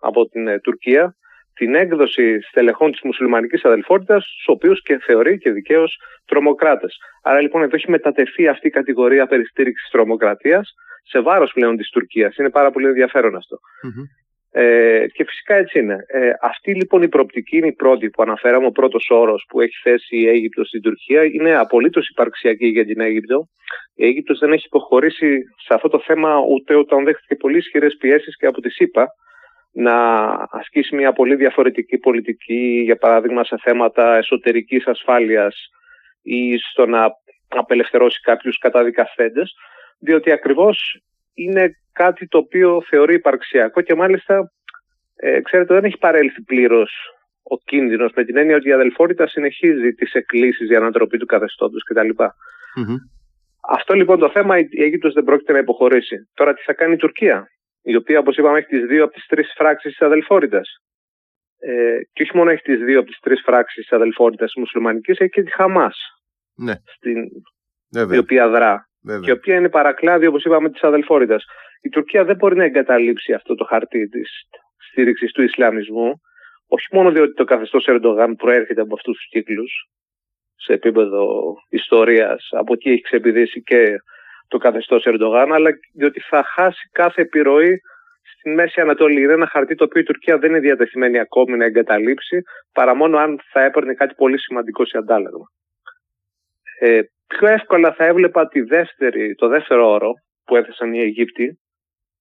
από 0.00 0.28
την 0.28 0.48
ε, 0.48 0.60
Τουρκία 0.60 1.14
την 1.54 1.74
έκδοση 1.74 2.40
στελεχών 2.40 2.90
της 2.90 3.00
μουσουλμανικής 3.02 3.64
αδελφότητας, 3.64 4.24
τους 4.24 4.46
οποίους 4.46 4.82
και 4.82 4.98
θεωρεί 4.98 5.38
και 5.38 5.50
δικαίως 5.50 5.98
τρομοκράτες. 6.26 6.96
Άρα 7.22 7.40
λοιπόν 7.40 7.62
εδώ 7.62 7.76
έχει 7.76 7.90
μετατεθεί 7.90 8.48
αυτή 8.48 8.66
η 8.66 8.70
κατηγορία 8.70 9.26
περιστήριξης 9.26 9.90
τρομοκρατίας 9.90 10.74
σε 11.02 11.20
βάρος 11.20 11.52
πλέον 11.52 11.76
της 11.76 11.90
Τουρκίας. 11.90 12.36
Είναι 12.36 12.50
πάρα 12.50 12.70
πολύ 12.70 12.86
ενδιαφέρον 12.86 13.34
Ε, 14.54 15.06
και 15.12 15.24
φυσικά 15.24 15.54
έτσι 15.54 15.78
είναι. 15.78 15.96
Ε, 16.06 16.30
αυτή 16.40 16.74
λοιπόν 16.74 17.02
η 17.02 17.08
προοπτική 17.08 17.56
είναι 17.56 17.66
η 17.66 17.72
πρώτη 17.72 18.10
που 18.10 18.22
αναφέραμε, 18.22 18.66
ο 18.66 18.70
πρώτος 18.70 19.06
όρος 19.10 19.44
που 19.48 19.60
έχει 19.60 19.74
θέσει 19.82 20.16
η 20.16 20.28
Αίγυπτος 20.28 20.68
στην 20.68 20.82
Τουρκία 20.82 21.24
είναι 21.24 21.56
απολύτως 21.56 22.08
υπαρξιακή 22.08 22.66
για 22.66 22.84
την 22.84 23.00
Αίγυπτο. 23.00 23.48
Η 23.94 24.06
Αίγυπτος 24.06 24.38
δεν 24.38 24.52
έχει 24.52 24.66
υποχωρήσει 24.66 25.38
σε 25.66 25.74
αυτό 25.74 25.88
το 25.88 26.00
θέμα 26.06 26.38
ούτε 26.48 26.74
όταν 26.74 27.04
δέχτηκε 27.04 27.34
πολύ 27.34 27.56
ισχυρές 27.56 27.96
πιέσεις 28.00 28.36
και 28.36 28.46
από 28.46 28.60
τη 28.60 28.70
ΣΥΠΑ 28.70 29.06
να 29.72 29.96
ασκήσει 30.50 30.96
μια 30.96 31.12
πολύ 31.12 31.34
διαφορετική 31.34 31.98
πολιτική, 31.98 32.80
για 32.84 32.96
παράδειγμα 32.96 33.44
σε 33.44 33.56
θέματα 33.62 34.16
εσωτερικής 34.16 34.86
ασφάλειας 34.86 35.56
ή 36.22 36.56
στο 36.56 36.86
να 36.86 37.10
απελευθερώσει 37.48 38.20
κάποιους 38.20 38.58
καταδικαστέντες, 38.58 39.54
διότι 39.98 40.32
ακριβώς 40.32 41.02
είναι 41.34 41.76
κάτι 41.92 42.28
το 42.28 42.38
οποίο 42.38 42.82
θεωρεί 42.88 43.14
υπαρξιακό 43.14 43.80
και 43.80 43.94
μάλιστα, 43.94 44.52
ε, 45.16 45.40
ξέρετε, 45.40 45.74
δεν 45.74 45.84
έχει 45.84 45.98
παρέλθει 45.98 46.42
πλήρως 46.42 46.92
ο 47.42 47.58
κίνδυνος 47.64 48.12
με 48.14 48.24
την 48.24 48.36
έννοια 48.36 48.56
ότι 48.56 48.68
η 48.68 48.72
αδελφότητα 48.72 49.26
συνεχίζει 49.26 49.92
τις 49.92 50.12
εκκλήσεις 50.12 50.66
για 50.66 50.78
ανατροπή 50.78 51.18
του 51.18 51.26
καθεστώτος 51.26 51.82
κτλ. 51.82 52.08
mm 52.08 52.96
Αυτό 53.68 53.94
λοιπόν 53.94 54.18
το 54.18 54.30
θέμα 54.30 54.58
η 54.58 54.68
Αίγυπτος 54.70 55.12
δεν 55.12 55.24
πρόκειται 55.24 55.52
να 55.52 55.58
υποχωρήσει. 55.58 56.28
Τώρα 56.34 56.54
τι 56.54 56.62
θα 56.62 56.72
κάνει 56.72 56.92
η 56.92 56.96
Τουρκία; 56.96 57.46
Η 57.82 57.96
οποία 57.96 58.18
όπως 58.18 58.36
είπαμε 58.36 58.58
έχει 58.58 58.68
τις 58.68 58.86
δύο 58.86 59.04
από 59.04 59.12
τις 59.12 59.26
τρεις 59.26 59.52
φράξεις 59.56 59.90
της 59.90 60.06
αδελφότητας. 60.06 60.68
Ε, 61.58 61.98
και 62.12 62.22
όχι 62.22 62.36
μόνο 62.36 62.50
έχει 62.50 62.62
τις 62.62 62.84
δύο 62.84 62.98
από 62.98 63.08
τις 63.08 63.18
τρεις 63.18 63.42
φράξεις 63.44 63.82
της 63.82 63.92
αδελφότητας 63.92 64.52
μουσουλμανικής, 64.56 65.18
έχει 65.18 65.30
και 65.30 65.42
τη 65.42 65.52
Χαμάς, 65.52 65.96
ναι. 66.54 66.74
στην, 66.84 67.18
η 68.12 68.18
οποία 68.18 68.48
δρά. 68.48 68.86
Και 69.22 69.30
η 69.30 69.32
οποία 69.32 69.56
είναι 69.56 69.68
παρακλάδι, 69.68 70.26
όπως 70.26 70.44
είπαμε, 70.44 70.70
της 70.70 70.82
αδελφότητας. 70.82 71.44
Η 71.82 71.88
Τουρκία 71.88 72.24
δεν 72.24 72.36
μπορεί 72.36 72.56
να 72.56 72.64
εγκαταλείψει 72.64 73.32
αυτό 73.32 73.54
το 73.54 73.64
χαρτί 73.64 74.08
της 74.08 74.30
στήριξης 74.90 75.32
του 75.32 75.42
Ισλαμισμού, 75.42 76.12
όχι 76.66 76.86
μόνο 76.92 77.10
διότι 77.10 77.32
το 77.32 77.44
καθεστώς 77.44 77.86
Ερντογάν 77.86 78.36
προέρχεται 78.36 78.80
από 78.80 78.94
αυτούς 78.94 79.16
τους 79.16 79.28
κύκλους, 79.28 79.72
σε 80.56 80.72
επίπεδο 80.72 81.54
ιστορίας, 81.68 82.48
από 82.50 82.72
εκεί 82.72 82.90
έχει 82.90 83.00
ξεπηδήσει 83.00 83.62
και 83.62 83.96
το 84.52 84.58
καθεστώς 84.58 85.04
Ερντογάν, 85.06 85.52
αλλά 85.52 85.70
διότι 85.94 86.20
θα 86.20 86.44
χάσει 86.54 86.88
κάθε 86.92 87.20
επιρροή 87.22 87.80
στη 88.22 88.50
Μέση 88.50 88.80
Ανατολή. 88.80 89.22
Είναι 89.22 89.32
ένα 89.32 89.46
χαρτί 89.46 89.74
το 89.74 89.84
οποίο 89.84 90.00
η 90.00 90.04
Τουρκία 90.04 90.38
δεν 90.38 90.50
είναι 90.50 90.58
διατεθειμένη 90.58 91.18
ακόμη 91.18 91.56
να 91.56 91.64
εγκαταλείψει, 91.64 92.42
παρά 92.72 92.94
μόνο 92.94 93.18
αν 93.18 93.40
θα 93.52 93.62
έπαιρνε 93.62 93.94
κάτι 93.94 94.14
πολύ 94.14 94.38
σημαντικό 94.38 94.84
σε 94.86 94.98
αντάλλαγμα. 94.98 95.46
Ε, 96.78 97.00
πιο 97.26 97.48
εύκολα 97.48 97.92
θα 97.92 98.04
έβλεπα 98.04 98.48
τη 98.48 98.60
δεύτερη, 98.60 99.34
το 99.34 99.48
δεύτερο 99.48 99.90
όρο 99.90 100.12
που 100.44 100.56
έθεσαν 100.56 100.92
οι 100.94 101.00
Αιγύπτιοι, 101.00 101.58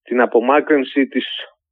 την 0.04 0.22
απομάκρυνση 0.22 1.08
της 1.08 1.26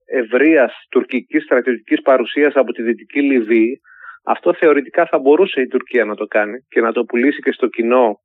ευρείας 0.06 0.74
τουρκικής 0.90 1.44
στρατιωτικής 1.44 2.02
παρουσίας 2.02 2.54
από 2.56 2.72
τη 2.72 2.82
Δυτική 2.82 3.22
Λιβύη. 3.22 3.82
Αυτό 4.24 4.54
θεωρητικά 4.54 5.06
θα 5.06 5.20
μπορούσε 5.20 5.62
η 5.62 5.68
Τουρκία 5.68 6.06
να 6.06 6.16
το 6.16 6.26
κάνει 6.26 6.58
και 6.70 6.82
να 6.82 6.92
το 6.92 7.04
πουλήσει 7.04 7.42
και 7.42 7.52
στο 7.52 7.68
κοινό 7.68 8.20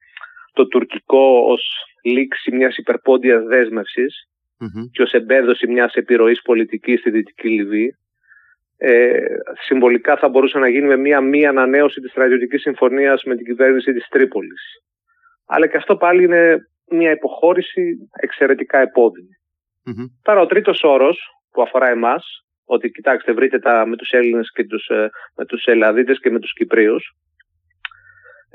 το 0.52 0.66
τουρκικό 0.66 1.44
ως 1.52 1.93
λήξη 2.04 2.52
μιας 2.52 2.76
υπερπόντιας 2.76 3.44
και 4.92 5.02
ως 5.02 5.12
εμπέδωση 5.12 5.66
μιας 5.66 5.94
επιρροής 5.94 6.42
πολιτικής 6.42 7.00
στη 7.00 7.10
Δυτική 7.10 7.48
Λιβύη. 7.48 7.96
Ε, 8.76 9.18
συμβολικά 9.66 10.16
θα 10.16 10.28
μπορούσε 10.28 10.58
να 10.58 10.68
γίνει 10.68 10.86
με 10.86 10.96
μια 10.96 11.20
μία 11.20 11.48
ανανέωση 11.48 12.00
της 12.00 12.10
στρατιωτικής 12.10 12.60
συμφωνίας 12.60 13.22
με 13.24 13.36
την 13.36 13.44
κυβέρνηση 13.44 13.92
της 13.92 14.08
Τρίπολης. 14.08 14.62
Αλλά 15.46 15.66
και 15.66 15.76
αυτό 15.76 15.96
πάλι 15.96 16.24
είναι 16.24 16.68
μια 16.90 17.10
υποχώρηση 17.10 17.96
εξαιρετικά 18.20 18.80
Τώρα 20.22 20.40
ο 20.40 20.46
τρίτος 20.46 20.82
όρος 20.82 21.18
που 21.50 21.62
αφορά 21.62 21.88
εμάς, 21.88 22.44
ότι 22.64 22.90
κοιτάξτε 22.90 23.32
βρείτε 23.32 23.58
τα 23.58 23.86
με 23.86 23.96
τους 23.96 24.10
Έλληνες 24.10 24.50
και 24.52 24.64
τους, 24.64 24.86
ε, 24.86 25.10
με 25.36 25.44
τους 25.44 25.64
Ελλαδίτες 25.64 26.20
και 26.20 26.30
με 26.30 26.38
τους 26.38 26.52
Κυπρίους, 26.52 27.14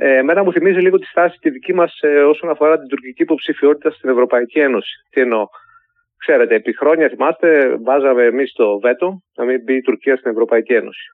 ε, 0.02 0.18
εμένα 0.18 0.44
μου 0.44 0.52
θυμίζει 0.52 0.80
λίγο 0.80 1.00
τη 1.00 1.06
στάση 1.06 1.38
τη 1.40 1.50
δική 1.50 1.74
μας 1.74 2.00
ε, 2.02 2.24
όσον 2.24 2.50
αφορά 2.50 2.80
την 2.80 2.88
τουρκική 2.88 3.22
υποψηφιότητα 3.22 3.92
στην 3.92 4.10
Ευρωπαϊκή 4.10 4.60
Ένωση. 4.60 4.94
Τι 5.10 5.22
εννοώ; 5.22 5.48
Ξέρετε, 6.18 6.56
επί 6.56 6.78
χρόνια 6.78 7.10
θυμάστε, 7.10 7.78
βάζαμε 7.84 8.24
εμείς 8.24 8.52
το 8.54 8.80
βέτο 8.80 9.22
να 9.38 9.46
μην 9.46 9.64
μπει 9.64 9.76
η 9.76 9.82
Τουρκία 9.82 10.16
στην 10.16 10.32
Ευρωπαϊκή 10.32 10.74
Ένωση. 10.74 11.08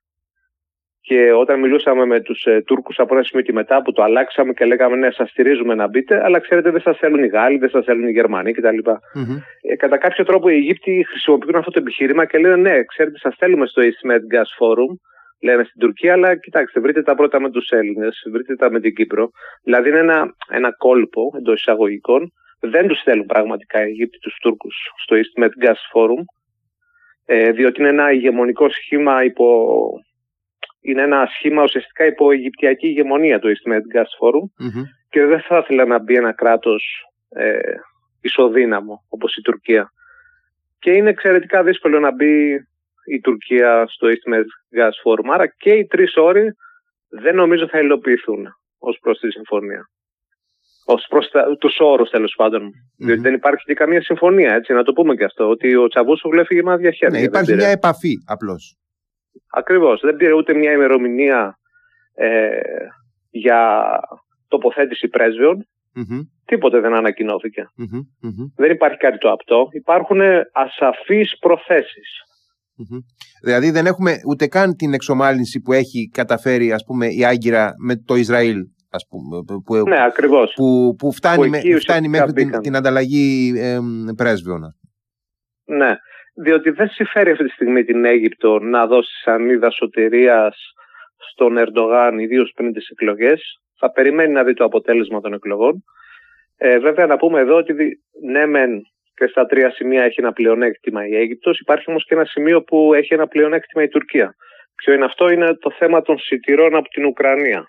Και 1.02 1.32
όταν 1.32 1.60
μιλούσαμε 1.60 2.06
με 2.06 2.20
τους 2.20 2.44
ε, 2.44 2.62
Τούρκους 2.62 3.00
από 3.00 3.16
ένα 3.16 3.24
σημείο 3.24 3.44
και 3.46 3.54
μετά 3.54 3.82
που 3.82 3.92
το 3.92 4.04
αλλάξαμε 4.04 4.54
και 4.54 4.66
λέγαμε 4.66 4.96
ναι, 4.96 5.12
σας 5.12 5.30
στηρίζουμε 5.30 5.76
να 5.76 5.88
μπείτε, 5.88 6.24
αλλά 6.24 6.40
ξέρετε 6.40 6.72
δεν 6.72 6.82
σας 6.82 6.98
θέλουν 6.98 7.24
οι 7.24 7.28
Γάλλοι, 7.28 7.58
δεν 7.58 7.70
σας 7.70 7.86
θέλουν 7.86 8.08
οι 8.08 8.12
Γερμανοί 8.12 8.54
κτλ. 8.54 8.78
Mm-hmm. 8.84 9.38
Ε, 9.62 9.76
κατά 9.76 9.98
κάποιο 9.98 10.26
τρόπο 10.26 10.50
οι 10.50 10.54
Αιγύπτιοι 10.54 11.06
χρησιμοποιούν 11.10 11.56
αυτό 11.56 11.72
το 11.72 11.80
επιχείρημα 11.80 12.26
και 12.26 12.38
λένε 12.38 12.56
ναι, 12.56 12.84
ξέρετε, 12.84 13.18
σας 13.18 13.36
θέλουμε 13.38 13.66
στο 13.66 13.82
East 13.82 14.10
Med 14.10 14.24
Gas 14.34 14.50
Forum, 14.60 14.92
λένε 15.42 15.64
στην 15.64 15.80
Τουρκία, 15.80 16.14
αλλά 16.14 16.38
κοιτάξτε, 16.38 16.80
βρείτε 16.80 17.02
τα 17.04 17.16
πρώτα 17.16 17.40
με 17.40 17.50
τους 17.52 17.70
Έλληνες, 17.70 18.24
βρείτε 18.32 18.56
τα 18.56 18.72
με 18.72 18.80
την 18.80 18.94
Κύπρο. 18.96 19.30
Δηλαδή 19.64 19.90
είναι 19.90 20.00
ένα, 20.00 20.26
ένα 20.50 20.72
κόλπο 20.78 21.32
εντός 21.38 21.60
εισαγωγικών. 21.60 22.32
Δεν 22.60 22.88
τους 22.88 23.02
θέλουν 23.04 23.26
πραγματικά 23.26 23.80
οι 23.80 23.84
Αιγύπτιοι 23.84 24.20
τους 24.20 24.38
Τούρκους 24.42 24.76
στο 25.04 25.16
East 25.16 25.44
Med 25.44 25.66
Gas 25.66 25.82
Forum, 25.94 26.24
ε, 27.26 27.52
διότι 27.52 27.80
είναι 27.80 27.90
ένα 27.90 28.12
ηγεμονικό 28.12 28.70
σχήμα 28.70 29.24
υπό... 29.24 29.88
Είναι 30.82 31.02
ένα 31.02 31.28
σχήμα 31.38 31.64
ουσιαστικά 31.64 32.06
υπό 32.06 32.32
Αιγυπτιακή 32.32 32.88
ηγεμονία 32.88 33.40
το 33.40 33.50
East 33.50 33.72
Med 33.72 33.98
Gas 33.98 34.02
Forum 34.20 34.66
και 35.10 35.26
δεν 35.26 35.42
θα 35.42 35.58
ήθελα 35.58 35.86
να 35.86 36.00
μπει 36.00 36.16
ένα 36.16 36.34
κράτος 36.34 36.84
ε, 37.30 37.60
ισοδύναμο 38.22 39.06
όπως 39.10 39.36
η 39.36 39.42
Τουρκία. 39.42 39.90
Και 40.80 40.92
είναι 40.92 41.10
εξαιρετικά 41.10 41.64
δύσκολο 41.64 42.00
να 42.00 42.12
μπει 42.12 42.60
η 43.06 43.20
Τουρκία 43.20 43.86
στο 43.88 44.08
East 44.08 44.34
Med 44.34 44.46
Gas 44.80 44.96
Forum. 45.04 45.30
Άρα 45.34 45.48
και 45.48 45.72
οι 45.72 45.86
τρεις 45.86 46.16
όροι 46.16 46.52
δεν 47.10 47.36
νομίζω 47.36 47.68
θα 47.68 47.80
υλοποιηθούν 47.80 48.48
ως 48.78 48.98
προς 49.02 49.20
τη 49.20 49.32
συμφωνία. 49.32 49.90
Ω 50.88 50.96
προς 51.10 51.32
τους 51.60 51.76
όρους 51.80 52.10
τέλος 52.10 52.34
πάντων. 52.38 52.72
Διότι 52.98 53.22
δεν 53.22 53.34
υπάρχει 53.34 53.64
και 53.64 53.74
καμία 53.74 54.02
συμφωνία, 54.02 54.54
έτσι, 54.54 54.74
να 54.74 54.84
το 54.84 54.94
πούμε 54.94 55.16
και 55.16 55.24
αυτό. 55.24 55.50
Ότι 55.50 55.76
ο 55.76 55.88
Τσαβούσογλου 55.88 56.40
έφυγε 56.40 56.64
με 56.64 56.72
άδεια 56.72 56.92
χέρια. 56.92 57.20
Ναι, 57.20 57.26
υπάρχει 57.26 57.54
μια 57.54 57.68
επαφή 57.68 58.14
απλώς. 58.26 58.78
Ακριβώς. 59.52 60.02
Δεν 60.02 60.16
πήρε 60.16 60.34
ούτε 60.34 60.54
μια 60.54 60.72
ημερομηνία 60.72 61.58
ε, 62.14 62.60
για 63.30 63.90
τοποθέτηση 64.48 65.08
πρέσβεων. 65.08 65.68
Τίποτε 66.46 66.80
δεν 66.80 66.94
ανακοινώθηκε. 66.94 67.66
Δεν 68.56 68.72
υπάρχει 68.72 68.98
κάτι 68.98 69.18
το 69.18 69.32
απτό. 69.32 69.68
Υπάρχουν 69.72 70.22
ασαφείς 70.52 71.38
προθέσεις. 71.40 72.10
Δηλαδή 73.44 73.72
δεν 73.72 73.86
έχουμε 73.86 74.16
ούτε 74.28 74.48
καν 74.48 74.76
την 74.76 74.94
εξομάλυνση 74.94 75.60
που 75.60 75.74
έχει 75.74 76.10
καταφέρει 76.14 76.72
ας 76.72 76.84
πούμε 76.86 77.08
η 77.08 77.26
Άγκυρα 77.26 77.74
με 77.86 77.96
το 77.96 78.16
Ισραήλ 78.16 78.58
ας 78.90 79.08
πούμε, 79.10 79.62
που, 79.66 79.90
ναι, 79.90 80.04
ακριβώς. 80.04 80.54
που, 80.56 80.96
που 80.98 81.12
φτάνει, 81.12 81.50
με, 81.50 81.60
φτάνει 81.80 82.08
μέχρι 82.08 82.32
την, 82.32 82.60
την, 82.62 82.76
ανταλλαγή 82.76 83.54
ε, 83.58 83.80
πρέσβεων. 84.16 84.62
Ναι, 85.66 85.96
διότι 86.44 86.70
δεν 86.70 86.88
συμφέρει 86.88 87.32
αυτή 87.32 87.44
τη 87.44 87.50
στιγμή 87.50 87.84
την 87.84 88.06
Αίγυπτο 88.06 88.60
να 88.60 88.88
δώσει 88.88 89.12
σανίδα 89.22 89.70
σωτηρίας 89.72 90.56
στον 91.32 91.58
Ερντογάν, 91.58 92.20
ιδίως 92.20 92.52
πριν 92.56 92.74
τις 92.74 92.90
εκλογές. 92.90 93.42
Θα 93.80 93.92
περιμένει 93.92 94.34
να 94.34 94.44
δει 94.44 94.54
το 94.54 94.64
αποτέλεσμα 94.64 95.22
των 95.22 95.34
εκλογών. 95.34 95.84
Ε, 96.58 96.80
βέβαια 96.80 97.06
να 97.06 97.18
πούμε 97.18 97.40
εδώ 97.40 97.56
ότι 97.56 97.74
ναι 98.32 98.46
μεν 98.46 98.82
και 99.16 99.28
στα 99.28 99.46
τρία 99.46 99.72
σημεία 99.72 100.04
έχει 100.04 100.22
ένα 100.22 100.34
πλεονέκτημα 100.34 101.08
η 101.08 101.16
Αίγυπτος. 101.16 101.60
Υπάρχει 101.60 101.86
όμως 101.88 102.06
και 102.06 102.14
ένα 102.14 102.26
σημείο 102.26 102.64
που 102.64 102.94
έχει 102.94 103.14
ένα 103.14 103.28
πλεονέκτημα 103.28 103.84
η 103.84 103.88
Τουρκία. 103.88 104.36
Ποιο 104.76 104.94
είναι 104.94 105.06
αυτό, 105.06 105.30
είναι 105.30 105.56
το 105.56 105.72
θέμα 105.72 106.02
των 106.02 106.20
σιτηρών 106.20 106.76
από 106.76 106.88
την 106.90 107.06
ουκρανια 107.06 107.66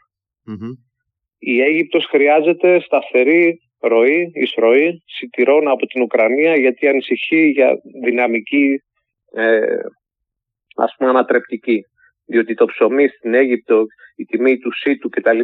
Η 1.39 1.61
Αίγυπτος 1.61 2.07
χρειάζεται 2.07 2.81
σταθερή 2.81 3.59
ροή, 3.81 4.31
εισρωή 4.35 5.03
σιτηρών 5.07 5.69
από 5.69 5.87
την 5.87 6.03
Ουκρανία 6.03 6.57
γιατί 6.57 6.89
ανησυχεί 6.89 7.47
για 7.47 7.81
δυναμική 8.05 8.83
ε, 9.33 9.77
ας 10.77 10.95
πούμε 10.97 11.11
ανατρεπτική. 11.11 11.81
Διότι 12.29 12.55
το 12.55 12.65
ψωμί 12.65 13.09
στην 13.09 13.35
Αίγυπτο, 13.35 13.85
η 14.17 14.25
τιμή 14.25 14.59
του 14.59 14.73
ΣΥΤΟΥ 14.73 15.09
κτλ. 15.09 15.41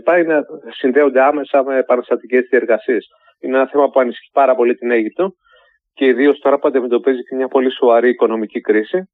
συνδέονται 0.68 1.23
άμεσα 1.23 1.64
με 1.64 1.82
παραστατικές 1.82 2.47
διεργασίες. 2.50 3.06
Είναι 3.40 3.56
ένα 3.56 3.68
θέμα 3.68 3.90
που 3.90 4.00
ανησυχεί 4.00 4.30
πάρα 4.32 4.54
πολύ 4.54 4.75
την 4.75 4.90
Αίγυπτο 4.90 5.35
και 5.92 6.06
ιδίως 6.06 6.38
τώρα 6.38 6.58
που 6.58 6.68
αντιμετωπίζει 6.68 7.22
και 7.22 7.34
μια 7.34 7.49
πολύ 7.49 7.72
σοβαρή 7.72 8.08
οικονομική 8.08 8.61
κρίση 8.61 9.11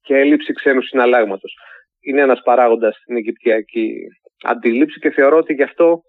και 0.00 0.16
έλλειψη 0.16 0.52
ξένου 0.52 0.82
συναλλάγματος. 0.82 1.54
Είναι 2.00 2.20
ένας 2.20 2.40
παράγοντας 2.42 2.96
στην 2.96 3.16
Αιγυπτιακή 3.16 3.94
αντίληψη 4.42 5.00
και 5.00 5.10
θεωρώ 5.10 5.36
ότι 5.36 5.54
γι' 5.54 5.62
αυτό 5.62 6.00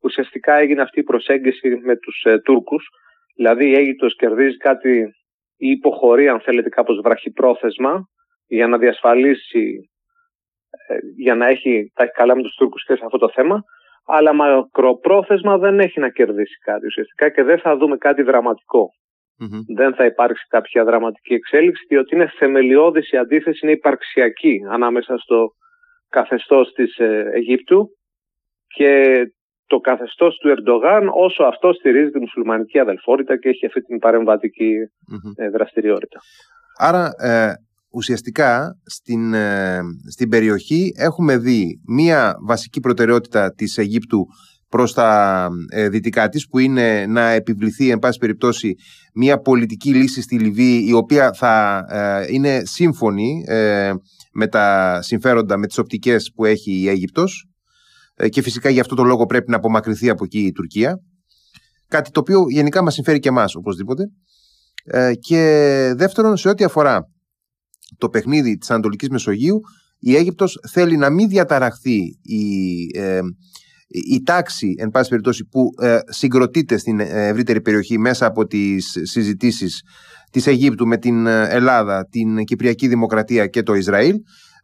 ουσιαστικά 0.00 0.54
έγινε 0.54 0.82
αυτή 0.82 1.00
η 1.00 1.02
προσέγγιση 1.02 1.80
με 1.82 1.96
τους 1.96 2.22
ε, 2.24 2.38
Τούρκους, 2.38 2.88
Δηλαδή 3.36 3.68
η 3.68 3.74
Αίγυπτος 3.74 4.16
κερδίζει 4.16 4.56
κάτι 4.56 4.98
ή 5.56 5.68
υποχωρεί 5.68 6.28
αν 6.28 6.40
θέλετε 6.40 6.68
κάπως 6.68 7.00
βραχυπρόθεσμα 7.00 8.08
για 8.46 8.66
να 8.66 8.78
διασφαλίσει, 8.78 9.90
ε, 10.88 10.96
για 11.16 11.34
να 11.34 11.46
έχει, 11.46 11.92
τα 11.94 12.02
έχει 12.02 12.12
καλά 12.12 12.36
με 12.36 12.42
τους 12.42 12.54
Τούρκους 12.54 12.84
και 12.84 12.94
σε 12.96 13.04
αυτό 13.04 13.18
το 13.18 13.30
θέμα, 13.30 13.62
αλλά 14.06 14.32
μακροπρόθεσμα 14.32 15.58
δεν 15.58 15.80
έχει 15.80 16.00
να 16.00 16.08
κερδίσει 16.08 16.58
κάτι 16.64 16.86
ουσιαστικά 16.86 17.28
και 17.30 17.42
δεν 17.42 17.58
θα 17.58 17.76
δούμε 17.76 17.96
κάτι 17.96 18.22
Δεν 19.76 19.94
θα 19.94 20.04
υπάρξει 20.04 20.46
κάποια 20.48 20.84
δραματική 20.84 21.34
εξέλιξη, 21.34 21.84
διότι 21.88 22.14
είναι 22.14 22.32
θεμελιώδης 22.38 23.10
η 23.10 23.16
αντίθεση, 23.16 23.58
είναι 23.62 23.72
υπαρξιακή 23.72 24.60
ανάμεσα 24.70 25.18
στο 25.18 25.48
καθεστώς 26.08 26.72
της 26.72 26.96
ε, 26.96 27.30
Αιγύπτου 27.34 27.88
και 28.66 29.22
το 29.66 29.78
καθεστώς 29.78 30.36
του 30.36 30.48
Ερντογάν 30.48 31.08
όσο 31.12 31.42
αυτό 31.42 31.72
στηρίζει 31.72 32.10
τη 32.10 32.18
μουσουλμανική 32.18 32.78
αδελφότητα 32.78 33.38
και 33.38 33.48
έχει 33.48 33.66
αυτή 33.66 33.80
την 33.80 33.98
παρεμβατικη 33.98 34.72
ε, 35.36 35.48
δραστηριότητα. 35.48 36.18
Άρα 36.78 37.10
ε, 37.18 37.52
ουσιαστικά 37.92 38.80
στην, 38.84 39.34
ε, 39.34 39.80
στην 40.10 40.28
περιοχή 40.28 40.92
έχουμε 40.96 41.36
δει 41.36 41.80
μία 41.86 42.34
βασική 42.46 42.80
προτεραιότητα 42.80 43.52
της 43.54 43.78
Αιγύπτου 43.78 44.26
προς 44.68 44.94
τα 44.94 45.48
ε, 45.68 45.88
δυτικά 45.88 46.28
της 46.28 46.48
που 46.48 46.58
είναι 46.58 47.06
να 47.06 47.30
επιβληθεί 47.30 47.90
εν 47.90 47.98
πάση 47.98 48.18
περιπτώσει 48.18 48.74
μία 49.14 49.38
πολιτική 49.38 49.94
λύση 49.94 50.22
στη 50.22 50.38
Λιβύη 50.38 50.84
η 50.88 50.92
οποία 50.92 51.32
θα 51.32 51.84
είναι 52.30 52.62
σύμφωνη 52.64 53.44
με 54.32 54.46
τα 54.48 54.98
συμφέροντα, 55.02 55.56
με 55.58 55.66
τις 55.66 55.78
οπτικές 55.78 56.32
που 56.34 56.44
έχει 56.44 56.72
η 56.72 56.88
Αίγυπτος 56.88 57.46
ε, 58.16 58.28
και 58.28 58.42
φυσικά 58.42 58.70
γι' 58.70 58.80
αυτό 58.80 58.94
το 58.94 59.02
λόγο 59.02 59.26
πρέπει 59.26 59.50
να 59.50 59.56
απομακρυνθεί 59.56 60.08
από 60.08 60.24
εκεί 60.24 60.38
η 60.38 60.52
Τουρκία. 60.52 61.00
Κάτι 61.88 62.10
το 62.10 62.20
οποίο 62.20 62.44
γενικά 62.48 62.82
μας 62.82 62.94
συμφέρει 62.94 63.18
και 63.18 63.28
εμάς 63.28 63.54
οπωσδήποτε. 63.54 64.02
Ε, 64.84 65.14
και 65.14 65.92
δεύτερον, 65.96 66.36
σε 66.36 66.48
ό,τι 66.48 66.64
αφορά 66.64 67.00
το 67.98 68.08
παιχνίδι 68.08 68.56
της 68.56 68.70
Ανατολικής 68.70 69.08
Μεσογείου, 69.08 69.60
η 69.98 70.16
Αίγυπτος 70.16 70.58
θέλει 70.70 70.96
να 70.96 71.10
μην 71.10 71.28
διαταραχθεί 71.28 71.98
η, 72.22 72.44
ε, 72.94 73.20
η 73.88 74.22
τάξη, 74.22 74.74
εν 74.78 74.90
πάση 74.90 75.08
περιπτώσει, 75.08 75.48
που 75.50 75.68
συγκροτείται 76.04 76.78
στην 76.78 77.00
ευρύτερη 77.00 77.60
περιοχή 77.60 77.98
μέσα 77.98 78.26
από 78.26 78.46
τις 78.46 78.98
συζητήσεις 79.02 79.82
της 80.32 80.46
Αιγύπτου 80.46 80.86
με 80.86 80.96
την 80.96 81.26
Ελλάδα, 81.26 82.08
την 82.10 82.44
Κυπριακή 82.44 82.88
Δημοκρατία 82.88 83.46
και 83.46 83.62
το 83.62 83.74
Ισραήλ 83.74 84.14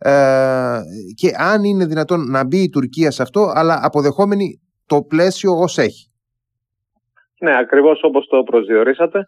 ε, 0.04 0.80
και 1.14 1.28
αν 1.36 1.64
είναι 1.64 1.86
δυνατόν 1.86 2.20
να 2.30 2.46
μπει 2.46 2.62
η 2.62 2.68
Τουρκία 2.68 3.10
σε 3.10 3.22
αυτό, 3.22 3.40
αλλά 3.54 3.80
αποδεχόμενη 3.82 4.60
το 4.86 5.02
πλαίσιο 5.08 5.52
ως 5.52 5.78
έχει. 5.78 6.10
Ναι, 7.40 7.58
ακριβώς 7.58 8.00
όπως 8.02 8.26
το 8.26 8.42
προσδιορίσατε. 8.42 9.24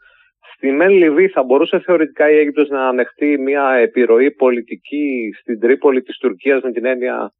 Στη 0.54 0.70
Μεν 0.72 0.90
Λιβύη 0.90 1.28
θα 1.28 1.42
μπορούσε 1.42 1.78
θεωρητικά 1.78 2.30
η 2.30 2.36
Αίγυπτος 2.36 2.68
να 2.68 2.88
ανεχτεί 2.88 3.38
μια 3.38 3.70
επιρροή 3.70 4.30
πολιτική 4.30 5.30
στην 5.40 5.60
Τρίπολη 5.60 6.02
της 6.02 6.18
Τουρκίας 6.18 6.62
με 6.62 6.72
την 6.72 6.84
έννοια 6.84 7.32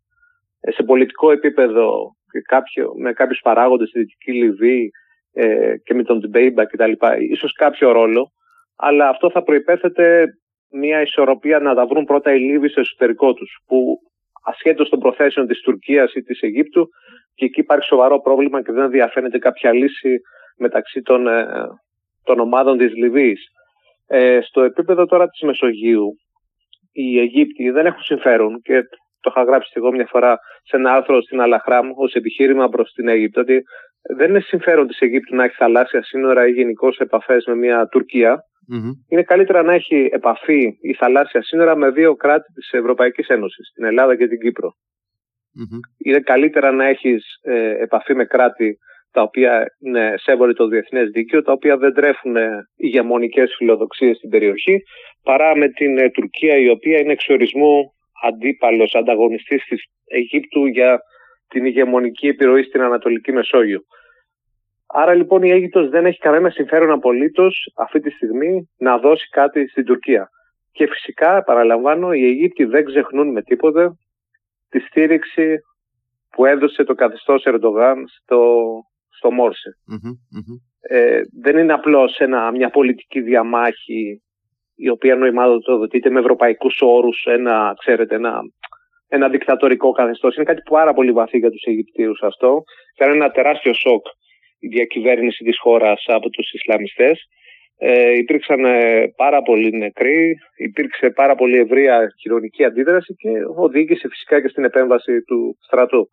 ε, 0.61 0.71
σε 0.71 0.83
πολιτικό 0.83 1.31
επίπεδο 1.31 2.17
κάποιο, 2.43 2.93
με 2.97 3.13
κάποιους 3.13 3.41
παράγοντες 3.41 3.89
στη 3.89 3.99
Δυτική 3.99 4.33
Λιβύη 4.33 4.91
ε, 5.33 5.75
και 5.85 5.95
με 5.95 6.03
τον 6.03 6.21
Τιμπέιμπα 6.21 6.65
κτλ. 6.67 6.93
Ίσως 7.31 7.53
κάποιο 7.53 7.93
ρόλο, 7.93 8.31
αλλά 8.77 9.09
αυτό 9.09 9.31
θα 9.31 9.43
προϋπέθεται 9.43 10.27
μια 10.71 11.01
ισορροπία 11.01 11.59
να 11.59 11.75
τα 11.75 11.87
βρουν 11.87 12.05
πρώτα 12.05 12.35
οι 12.35 12.39
Λίβοι 12.39 12.69
στο 12.69 12.81
εσωτερικό 12.81 13.35
τους, 13.35 13.59
που 13.67 13.99
ασχέτως 14.45 14.89
των 14.89 14.99
προθέσεων 14.99 15.47
της 15.47 15.61
Τουρκίας 15.61 16.15
ή 16.15 16.23
της 16.23 16.41
Αιγύπτου, 16.41 16.89
και 17.35 17.45
εκεί 17.45 17.61
υπάρχει 17.61 17.87
σοβαρό 17.87 18.21
πρόβλημα 18.21 18.63
και 18.63 18.73
δεν 18.73 18.91
διαφαίνεται 18.91 19.39
κάποια 19.39 19.73
λύση 19.73 20.21
μεταξύ 20.57 21.03
των, 21.03 21.27
ε, 21.27 21.47
των 22.25 22.39
ομάδων 22.41 22.79
της 22.79 22.95
Λιβύης. 22.95 23.47
Ε, 24.07 24.41
στο 24.43 24.63
επίπεδο 24.63 25.07
τώρα 25.07 25.29
της 25.29 25.41
Μεσογείου, 25.41 26.19
οι 26.93 27.19
Αιγύπτιοι 27.19 27.71
δεν 27.71 27.87
έχουν 27.87 28.03
συμφέρον 28.03 28.61
και 28.63 28.83
το 29.25 29.33
είχα 29.35 29.45
γράψει 29.45 29.73
εγώ 29.75 29.93
μια 29.93 30.07
φορά 30.11 30.39
σε 30.63 30.77
ένα 30.77 30.93
άρθρο 30.93 31.23
στην 31.23 31.41
Αλαχράμ 31.41 31.87
ως 31.95 32.13
επιχείρημα 32.15 32.69
προς 32.69 32.93
την 32.93 33.09
Αίγυπτο, 33.09 33.41
ότι 33.41 33.63
δεν 34.17 34.29
είναι 34.29 34.41
συμφέρον 34.41 34.87
της 34.87 34.99
Αιγύπτου 34.99 35.37
να 35.37 35.45
έχει 35.45 35.55
θαλάσσια 35.55 36.03
σύνορα 36.03 36.47
ή 36.47 36.51
γενικώς 36.51 36.99
επαφές 36.99 37.45
με 37.47 37.55
μια 37.55 37.89
Τουρκία. 37.89 38.45
Mm 38.73 38.91
Είναι 39.09 39.23
καλύτερα 39.23 39.63
να 39.63 39.73
έχει 39.73 40.09
επαφή 40.13 40.79
η 40.81 40.95
θαλάσσια 40.95 41.43
σύνορα 41.43 41.77
με 41.77 41.91
δύο 41.91 42.15
κράτη 42.15 42.53
της 42.53 42.73
Ευρωπαϊκής 42.73 43.29
Ένωσης, 43.29 43.73
την 43.75 43.85
Ελλάδα 43.85 44.17
και 44.17 44.29
την 44.29 44.41
κυπρο 44.41 44.71
Είναι 45.99 46.21
καλύτερα 46.21 46.73
να 46.73 46.85
έχεις 46.85 47.25
ε, 47.43 47.83
επαφή 47.83 48.15
με 48.15 48.25
κράτη 48.25 48.79
τα 49.13 49.23
οποία 49.23 49.67
είναι 49.79 50.15
σέβονται 50.17 50.53
το 50.53 50.67
διεθνές 50.67 51.11
δίκαιο, 51.11 51.43
τα 51.43 51.53
οποία 51.53 51.77
δεν 51.77 51.95
τρέφουν 51.95 52.37
ε, 52.37 52.49
ηγεμονικές 52.77 53.55
φιλοδοξίες 53.57 54.17
στην 54.17 54.31
περιοχή, 54.31 54.83
παρά 55.23 55.57
με 55.57 55.69
την 55.69 55.99
ε, 55.99 56.11
Τουρκία 56.11 56.57
η 56.57 56.69
οποία 56.69 56.99
είναι 56.99 57.13
εξορισμού 57.13 57.93
αντίπαλος, 58.27 58.95
ανταγωνιστής 58.95 59.65
της 59.65 59.85
Αιγύπτου 60.05 60.67
για 60.67 61.01
την 61.49 61.65
ηγεμονική 61.65 62.27
επιρροή 62.27 62.63
στην 62.63 62.81
Ανατολική 62.81 63.33
Μεσόγειο. 63.33 63.81
Άρα 64.87 65.15
λοιπόν 65.15 65.43
η 65.43 65.51
Αίγυπτος 65.51 65.89
δεν 65.89 66.07
έχει 66.07 66.19
κανένα 66.19 66.51
συμφέρον 66.51 66.91
απολύτως 66.91 67.73
αυτή 67.77 68.01
τη 68.01 68.11
στιγμή 68.11 68.71
να 68.79 68.99
δώσει 68.99 69.29
κάτι 69.29 69.69
στην 69.69 69.85
Τουρκία. 69.85 70.29
Και 70.73 70.87
φυσικά, 70.87 71.43
παραλαμβάνω, 71.43 72.13
οι 72.13 72.25
Αιγύπτιοι 72.25 72.65
δεν 72.65 72.85
ξεχνούν 72.85 73.31
με 73.31 73.43
τίποτε 73.43 73.91
τη 74.69 74.79
στήριξη 74.81 75.57
που 76.31 76.45
έδωσε 76.45 76.85
το 76.85 76.95
καθεστώς 76.95 77.45
Ερντογάν 77.45 78.05
στο, 78.07 78.71
στο 79.09 79.31
μορσε 79.31 79.71
Ε, 80.81 81.21
δεν 81.41 81.59
είναι 81.59 81.73
απλώς 81.73 82.17
ένα, 82.19 82.51
μια 82.51 82.71
πολιτική 82.71 83.21
διαμάχη 83.21 84.23
η 84.75 84.89
οποία 84.89 85.17
νοημάτοδοτείται 85.17 86.11
με 86.11 86.21
ευρωπαϊκούς 86.21 86.81
όρους 86.81 87.25
ένα, 87.25 87.75
ξέρετε, 87.79 88.15
ένα, 88.15 88.41
ένα 89.09 89.29
δικτατορικό 89.29 89.93
καθεστώς. 89.93 90.37
Είναι 90.37 90.45
κάτι 90.45 90.63
πάρα 90.71 90.95
πολύ 90.95 91.13
βαθύ 91.13 91.39
για 91.39 91.51
τους 91.51 91.63
Αιγυπτίους 91.63 92.23
αυτό. 92.23 92.63
Ήταν 92.97 93.15
ένα 93.15 93.31
τεράστιο 93.31 93.75
σοκ 93.75 94.07
η 94.59 94.69
διακυβέρνηση 94.69 95.45
της 95.45 95.59
χώρας 95.59 96.05
από 96.07 96.29
τους 96.29 96.53
Ισλαμιστές. 96.53 97.29
Ε, 97.79 98.13
υπήρξαν 98.19 98.65
ε, 98.65 99.13
πάρα 99.17 99.43
πολλοί 99.43 99.71
νεκροί, 99.77 100.37
υπήρξε 100.57 101.11
πάρα 101.11 101.35
πολύ 101.35 101.59
ευρεία 101.59 102.13
κοινωνική 102.17 102.65
αντίδραση 102.65 103.15
και 103.15 103.31
οδήγησε 103.57 104.09
φυσικά 104.09 104.41
και 104.43 104.49
στην 104.49 104.65
επέμβαση 104.65 105.23
του 105.23 105.57
στρατού. 105.61 106.09